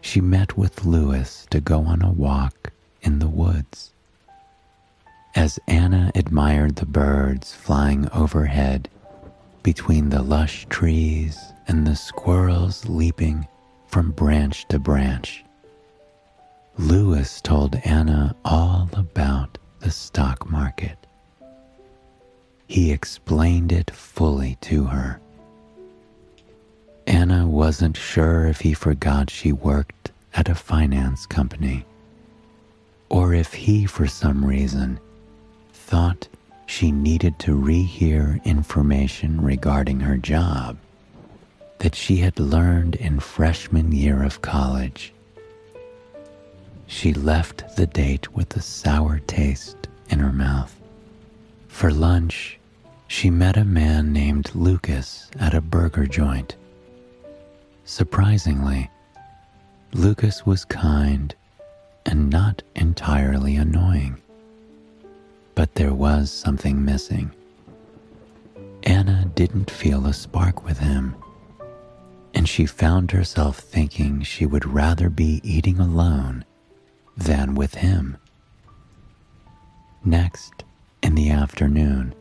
she 0.00 0.20
met 0.20 0.56
with 0.56 0.84
Louis 0.86 1.46
to 1.50 1.60
go 1.60 1.82
on 1.82 2.02
a 2.02 2.10
walk 2.10 2.72
in 3.02 3.18
the 3.18 3.28
woods. 3.28 3.92
As 5.34 5.58
Anna 5.68 6.10
admired 6.14 6.76
the 6.76 6.86
birds 6.86 7.52
flying 7.52 8.08
overhead 8.10 8.88
between 9.62 10.08
the 10.08 10.22
lush 10.22 10.66
trees 10.70 11.38
and 11.66 11.86
the 11.86 11.94
squirrels 11.94 12.86
leaping 12.88 13.46
from 13.86 14.12
branch 14.12 14.66
to 14.68 14.78
branch, 14.78 15.44
Louis 16.78 17.40
told 17.42 17.76
Anna 17.84 18.34
all 18.44 18.88
about 18.94 19.58
the 19.80 19.90
stock 19.90 20.50
market. 20.50 21.06
He 22.66 22.92
explained 22.92 23.72
it 23.72 23.90
fully 23.90 24.56
to 24.62 24.84
her. 24.84 25.20
Anna 27.08 27.46
wasn't 27.46 27.96
sure 27.96 28.46
if 28.46 28.60
he 28.60 28.74
forgot 28.74 29.30
she 29.30 29.50
worked 29.50 30.10
at 30.34 30.50
a 30.50 30.54
finance 30.54 31.24
company, 31.24 31.86
or 33.08 33.32
if 33.32 33.54
he, 33.54 33.86
for 33.86 34.06
some 34.06 34.44
reason, 34.44 35.00
thought 35.72 36.28
she 36.66 36.92
needed 36.92 37.38
to 37.38 37.58
rehear 37.58 38.44
information 38.44 39.40
regarding 39.40 40.00
her 40.00 40.18
job 40.18 40.76
that 41.78 41.94
she 41.94 42.18
had 42.18 42.38
learned 42.38 42.94
in 42.96 43.20
freshman 43.20 43.90
year 43.90 44.22
of 44.22 44.42
college. 44.42 45.14
She 46.86 47.14
left 47.14 47.74
the 47.74 47.86
date 47.86 48.34
with 48.34 48.54
a 48.54 48.60
sour 48.60 49.20
taste 49.20 49.88
in 50.10 50.18
her 50.18 50.32
mouth. 50.32 50.78
For 51.68 51.90
lunch, 51.90 52.58
she 53.06 53.30
met 53.30 53.56
a 53.56 53.64
man 53.64 54.12
named 54.12 54.54
Lucas 54.54 55.30
at 55.40 55.54
a 55.54 55.62
burger 55.62 56.06
joint. 56.06 56.54
Surprisingly, 57.88 58.90
Lucas 59.92 60.44
was 60.44 60.64
kind 60.64 61.34
and 62.06 62.30
not 62.30 62.62
entirely 62.76 63.56
annoying 63.56 64.20
but 65.58 65.74
there 65.74 65.92
was 65.92 66.30
something 66.30 66.84
missing. 66.84 67.32
Anna 68.84 69.28
didn't 69.34 69.72
feel 69.72 70.06
a 70.06 70.12
spark 70.12 70.64
with 70.64 70.78
him, 70.78 71.16
and 72.32 72.48
she 72.48 72.64
found 72.64 73.10
herself 73.10 73.58
thinking 73.58 74.22
she 74.22 74.46
would 74.46 74.64
rather 74.64 75.10
be 75.10 75.40
eating 75.42 75.80
alone 75.80 76.44
than 77.16 77.56
with 77.56 77.74
him. 77.74 78.16
Next, 80.04 80.62
in 81.02 81.16
the 81.16 81.30
afternoon, 81.30 82.14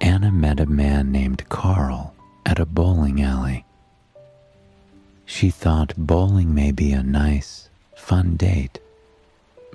Anna 0.00 0.30
met 0.30 0.60
a 0.60 0.66
man 0.66 1.10
named 1.10 1.48
Carl 1.48 2.14
at 2.46 2.60
a 2.60 2.66
bowling 2.66 3.20
alley. 3.20 3.64
She 5.28 5.50
thought 5.50 5.94
bowling 5.96 6.52
may 6.52 6.72
be 6.72 6.90
a 6.90 7.04
nice, 7.04 7.70
fun 7.94 8.36
date 8.36 8.80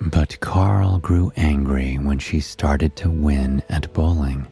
but 0.01 0.39
Carl 0.39 0.99
grew 0.99 1.31
angry 1.37 1.97
when 1.97 2.19
she 2.19 2.39
started 2.39 2.95
to 2.97 3.09
win 3.09 3.63
at 3.69 3.93
bowling. 3.93 4.47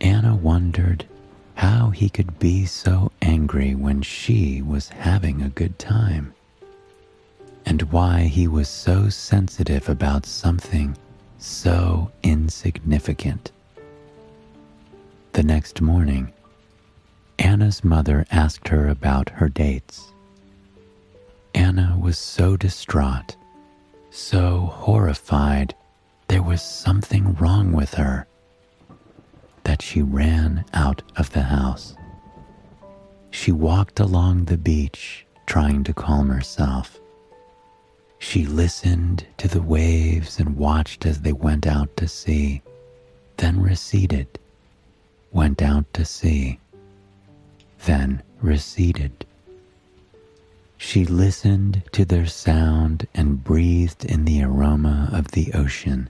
Anna 0.00 0.34
wondered 0.34 1.06
how 1.54 1.90
he 1.90 2.08
could 2.08 2.38
be 2.38 2.66
so 2.66 3.12
angry 3.22 3.74
when 3.74 4.02
she 4.02 4.62
was 4.62 4.88
having 4.88 5.42
a 5.42 5.48
good 5.48 5.78
time, 5.78 6.34
and 7.64 7.82
why 7.92 8.22
he 8.22 8.48
was 8.48 8.68
so 8.68 9.08
sensitive 9.08 9.88
about 9.88 10.26
something 10.26 10.96
so 11.38 12.10
insignificant. 12.22 13.52
The 15.32 15.42
next 15.42 15.80
morning, 15.80 16.32
Anna's 17.40 17.82
mother 17.82 18.24
asked 18.30 18.68
her 18.68 18.86
about 18.86 19.30
her 19.30 19.48
dates. 19.48 20.12
Anna 21.54 21.98
was 22.00 22.16
so 22.16 22.56
distraught 22.56 23.36
so 24.10 24.72
horrified 24.74 25.74
there 26.28 26.42
was 26.42 26.62
something 26.62 27.34
wrong 27.34 27.72
with 27.72 27.94
her 27.94 28.26
that 29.64 29.82
she 29.82 30.02
ran 30.02 30.64
out 30.74 31.02
of 31.16 31.30
the 31.30 31.42
house. 31.42 31.94
She 33.30 33.52
walked 33.52 34.00
along 34.00 34.44
the 34.44 34.58
beach 34.58 35.26
trying 35.46 35.84
to 35.84 35.94
calm 35.94 36.28
herself. 36.28 36.98
She 38.18 38.46
listened 38.46 39.24
to 39.38 39.48
the 39.48 39.62
waves 39.62 40.38
and 40.38 40.56
watched 40.56 41.06
as 41.06 41.20
they 41.20 41.32
went 41.32 41.66
out 41.66 41.96
to 41.96 42.08
sea, 42.08 42.62
then 43.36 43.60
receded, 43.60 44.38
went 45.32 45.62
out 45.62 45.92
to 45.94 46.04
sea, 46.04 46.58
then 47.84 48.22
receded. 48.40 49.24
She 50.76 51.04
listened 51.04 51.82
to 51.92 52.04
their 52.04 52.26
sound 52.26 53.06
and 53.14 53.44
breathed 53.44 54.04
in 54.04 54.24
the 54.24 54.42
aroma 54.42 55.10
of 55.12 55.32
the 55.32 55.52
ocean. 55.52 56.08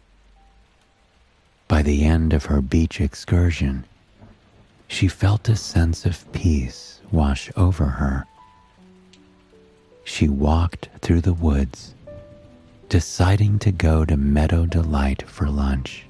By 1.69 1.83
the 1.83 2.05
end 2.05 2.33
of 2.33 2.47
her 2.47 2.61
beach 2.61 3.01
excursion, 3.01 3.85
she 4.89 5.09
felt 5.09 5.49
a 5.49 5.57
sense 5.57 6.07
of 6.07 6.31
peace 6.33 7.01
wash 7.13 7.51
over 7.57 7.87
her. 7.87 8.27
She 10.05 10.29
walked 10.29 10.89
through 11.01 11.21
the 11.21 11.33
woods, 11.33 11.95
deciding 12.89 13.61
to 13.61 13.71
go 13.71 14.05
to 14.05 14.17
Meadow 14.17 14.67
Delight 14.67 15.23
for 15.29 15.49
lunch. 15.49 16.07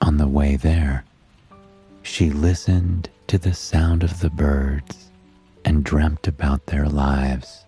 On 0.00 0.16
the 0.16 0.28
way 0.28 0.56
there, 0.56 1.04
she 2.02 2.30
listened 2.30 3.10
to 3.32 3.38
the 3.38 3.54
sound 3.54 4.02
of 4.02 4.20
the 4.20 4.28
birds 4.28 5.10
and 5.64 5.84
dreamt 5.84 6.28
about 6.28 6.66
their 6.66 6.86
lives. 6.86 7.64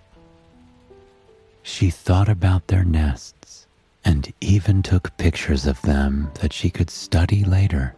She 1.63 1.89
thought 1.89 2.29
about 2.29 2.67
their 2.67 2.85
nests 2.85 3.67
and 4.05 4.31
even 4.43 4.83
took 4.83 5.17
pictures 5.17 5.65
of 5.65 5.81
them 5.81 6.31
that 6.43 6.53
she 6.53 6.69
could 6.69 6.91
study 6.91 7.45
later. 7.45 7.95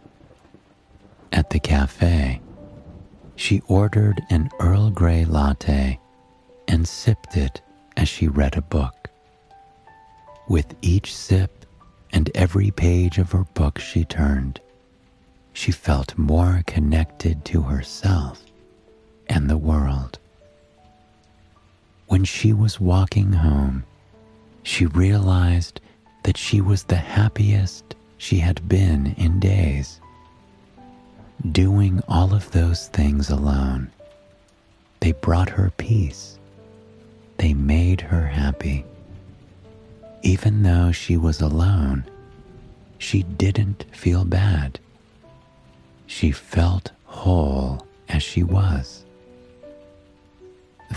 At 1.33 1.49
the 1.49 1.59
cafe, 1.59 2.39
she 3.35 3.61
ordered 3.67 4.21
an 4.29 4.49
Earl 4.61 4.89
Grey 4.89 5.25
latte 5.25 5.99
and 6.69 6.87
sipped 6.87 7.35
it 7.35 7.59
as 7.97 8.07
she 8.07 8.29
read 8.29 8.55
a 8.55 8.61
book. 8.61 9.09
With 10.47 10.73
each 10.81 11.13
sip 11.13 11.65
and 12.13 12.31
every 12.33 12.71
page 12.71 13.17
of 13.17 13.33
her 13.33 13.43
book 13.43 13.77
she 13.77 14.05
turned, 14.05 14.61
she 15.57 15.71
felt 15.71 16.15
more 16.19 16.61
connected 16.67 17.43
to 17.43 17.63
herself 17.63 18.43
and 19.27 19.49
the 19.49 19.57
world. 19.57 20.19
when 22.09 22.23
she 22.23 22.53
was 22.53 22.79
walking 22.79 23.33
home, 23.33 23.83
she 24.61 24.85
realized 24.85 25.81
that 26.23 26.37
she 26.37 26.61
was 26.61 26.83
the 26.83 26.95
happiest 26.95 27.95
she 28.19 28.37
had 28.37 28.69
been 28.69 29.15
in 29.17 29.39
days. 29.39 29.99
Doing 31.51 32.03
all 32.07 32.35
of 32.35 32.51
those 32.51 32.87
things 32.89 33.31
alone, 33.31 33.89
they 34.99 35.11
brought 35.13 35.49
her 35.49 35.71
peace. 35.77 36.37
They 37.37 37.55
made 37.55 37.99
her 37.99 38.27
happy. 38.27 38.85
Even 40.21 40.61
though 40.61 40.91
she 40.91 41.17
was 41.17 41.41
alone, 41.41 42.05
she 42.99 43.23
didn't 43.23 43.85
feel 43.91 44.23
bad. 44.23 44.79
She 46.07 46.31
felt 46.31 46.91
whole 47.05 47.85
as 48.09 48.23
she 48.23 48.41
was. 48.41 49.05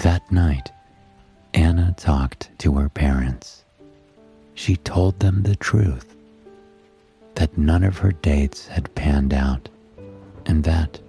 That 0.03 0.31
night, 0.31 0.71
Anna 1.53 1.95
talked 1.99 2.49
to 2.61 2.75
her 2.77 2.89
parents. 2.89 3.65
She 4.55 4.77
told 4.77 5.19
them 5.19 5.43
the 5.43 5.57
truth 5.57 6.17
that 7.35 7.59
none 7.59 7.83
of 7.83 7.99
her 7.99 8.13
dates 8.13 8.69
had 8.69 8.95
panned 8.95 9.35
out, 9.35 9.69
and 10.47 10.63
that, 10.65 11.01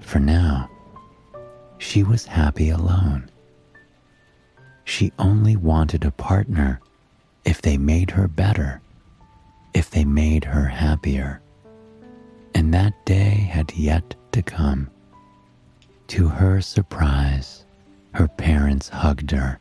for 0.00 0.20
now, 0.20 0.70
she 1.78 2.04
was 2.04 2.24
happy 2.24 2.70
alone. 2.70 3.28
She 4.84 5.12
only 5.18 5.56
wanted 5.56 6.04
a 6.04 6.10
partner 6.12 6.80
if 7.44 7.60
they 7.60 7.76
made 7.76 8.12
her 8.12 8.28
better, 8.28 8.80
if 9.74 9.90
they 9.90 10.04
made 10.04 10.44
her 10.44 10.66
happier. 10.66 11.41
And 12.54 12.72
that 12.74 13.04
day 13.04 13.48
had 13.50 13.72
yet 13.74 14.14
to 14.32 14.42
come. 14.42 14.90
To 16.08 16.28
her 16.28 16.60
surprise, 16.60 17.64
her 18.12 18.28
parents 18.28 18.88
hugged 18.88 19.30
her. 19.30 19.58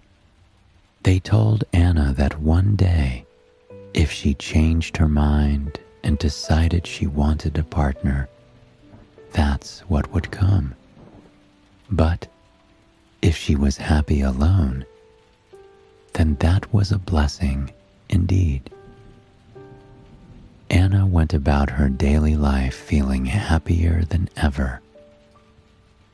They 1.04 1.20
told 1.20 1.64
Anna 1.74 2.14
that 2.18 2.40
one 2.40 2.76
day, 2.76 3.26
if 3.94 4.12
she 4.12 4.34
changed 4.34 4.98
her 4.98 5.08
mind 5.08 5.80
and 6.04 6.18
decided 6.18 6.86
she 6.86 7.08
wanted 7.08 7.58
a 7.58 7.64
partner, 7.64 8.28
that's 9.34 9.80
what 9.82 10.12
would 10.14 10.32
come. 10.32 10.76
But 11.90 12.28
if 13.22 13.36
she 13.36 13.56
was 13.56 13.78
happy 13.78 14.22
alone, 14.22 14.86
then 16.14 16.36
that 16.40 16.74
was 16.74 16.92
a 16.92 16.98
blessing 16.98 17.72
indeed. 18.10 18.70
Anna 20.72 21.06
went 21.06 21.34
about 21.34 21.70
her 21.70 21.90
daily 21.90 22.38
life 22.38 22.74
feeling 22.74 23.26
happier 23.26 24.06
than 24.06 24.30
ever. 24.38 24.80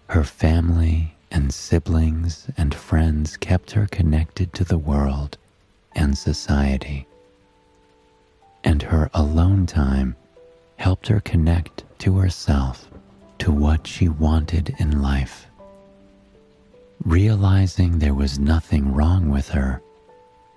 Her 0.08 0.24
family 0.24 1.14
and 1.30 1.54
siblings 1.54 2.48
and 2.58 2.74
friends 2.74 3.38
kept 3.38 3.70
her 3.72 3.86
connected 3.86 4.52
to 4.54 4.64
the 4.64 4.80
world 4.80 5.38
and 5.96 6.18
society. 6.18 7.08
And 8.64 8.82
her 8.82 9.12
alone 9.14 9.68
time 9.68 10.16
helped 10.78 11.08
her 11.08 11.20
connect 11.20 11.84
to 12.00 12.18
herself, 12.18 12.90
to 13.38 13.52
what 13.52 13.86
she 13.86 14.10
wanted 14.10 14.76
in 14.80 15.04
life. 15.04 15.46
Realizing 17.06 18.00
there 18.00 18.16
was 18.16 18.40
nothing 18.40 18.92
wrong 18.92 19.30
with 19.30 19.50
her 19.50 19.84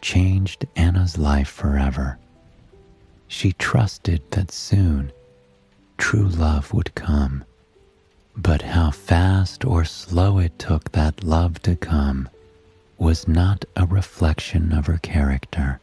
changed 0.00 0.64
Anna's 0.74 1.18
life 1.18 1.48
forever. 1.48 2.18
She 3.32 3.52
trusted 3.52 4.22
that 4.32 4.50
soon 4.50 5.12
true 5.96 6.26
love 6.26 6.74
would 6.74 6.96
come. 6.96 7.44
But 8.36 8.60
how 8.60 8.90
fast 8.90 9.64
or 9.64 9.84
slow 9.84 10.38
it 10.38 10.58
took 10.58 10.90
that 10.92 11.22
love 11.22 11.62
to 11.62 11.76
come 11.76 12.28
was 12.98 13.28
not 13.28 13.64
a 13.76 13.86
reflection 13.86 14.72
of 14.72 14.86
her 14.86 14.98
character. 14.98 15.78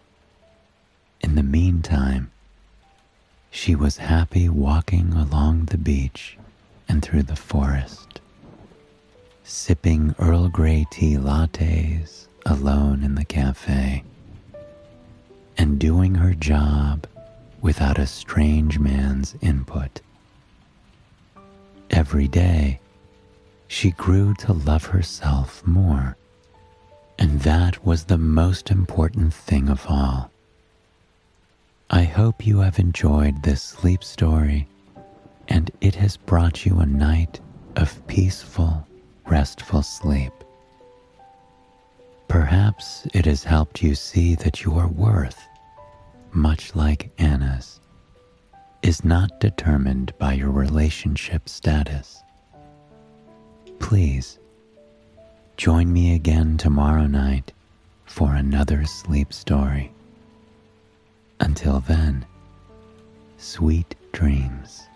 In 1.21 1.35
the 1.35 1.41
meantime, 1.41 2.31
she 3.49 3.75
was 3.75 3.95
happy 3.95 4.49
walking 4.49 5.13
along 5.13 5.65
the 5.65 5.77
beach 5.77 6.37
and 6.89 7.01
through 7.01 7.23
the 7.23 7.37
forest, 7.37 8.19
sipping 9.45 10.13
Earl 10.19 10.49
Grey 10.49 10.85
tea 10.91 11.15
lattes 11.15 12.27
alone 12.45 13.03
in 13.03 13.15
the 13.15 13.25
cafe, 13.25 14.03
and 15.57 15.79
doing 15.79 16.15
her 16.15 16.33
job 16.33 17.07
without 17.61 17.97
a 17.97 18.07
strange 18.07 18.79
man's 18.79 19.35
input. 19.41 20.01
Every 21.89 22.27
day, 22.27 22.79
she 23.67 23.91
grew 23.91 24.33
to 24.35 24.53
love 24.53 24.85
herself 24.85 25.65
more, 25.65 26.15
and 27.19 27.41
that 27.41 27.85
was 27.85 28.05
the 28.05 28.17
most 28.17 28.71
important 28.71 29.33
thing 29.33 29.69
of 29.69 29.85
all. 29.87 30.31
I 31.89 32.03
hope 32.03 32.45
you 32.45 32.59
have 32.59 32.79
enjoyed 32.79 33.43
this 33.43 33.61
sleep 33.61 34.03
story 34.03 34.67
and 35.47 35.71
it 35.81 35.95
has 35.95 36.17
brought 36.17 36.65
you 36.65 36.79
a 36.79 36.85
night 36.85 37.39
of 37.75 38.05
peaceful, 38.07 38.85
restful 39.25 39.81
sleep. 39.81 40.33
Perhaps 42.27 43.07
it 43.13 43.25
has 43.25 43.43
helped 43.43 43.81
you 43.81 43.95
see 43.95 44.35
that 44.35 44.63
you 44.63 44.77
are 44.77 44.87
worth, 44.89 45.41
much 46.37 46.75
like 46.75 47.09
Anna's, 47.17 47.79
is 48.83 49.03
not 49.03 49.39
determined 49.39 50.13
by 50.19 50.33
your 50.33 50.51
relationship 50.51 51.49
status. 51.49 52.21
Please 53.79 54.37
join 55.57 55.91
me 55.91 56.13
again 56.13 56.55
tomorrow 56.57 57.07
night 57.07 57.51
for 58.05 58.35
another 58.35 58.85
sleep 58.85 59.33
story. 59.33 59.91
Until 61.39 61.79
then, 61.79 62.23
sweet 63.37 63.95
dreams. 64.11 64.86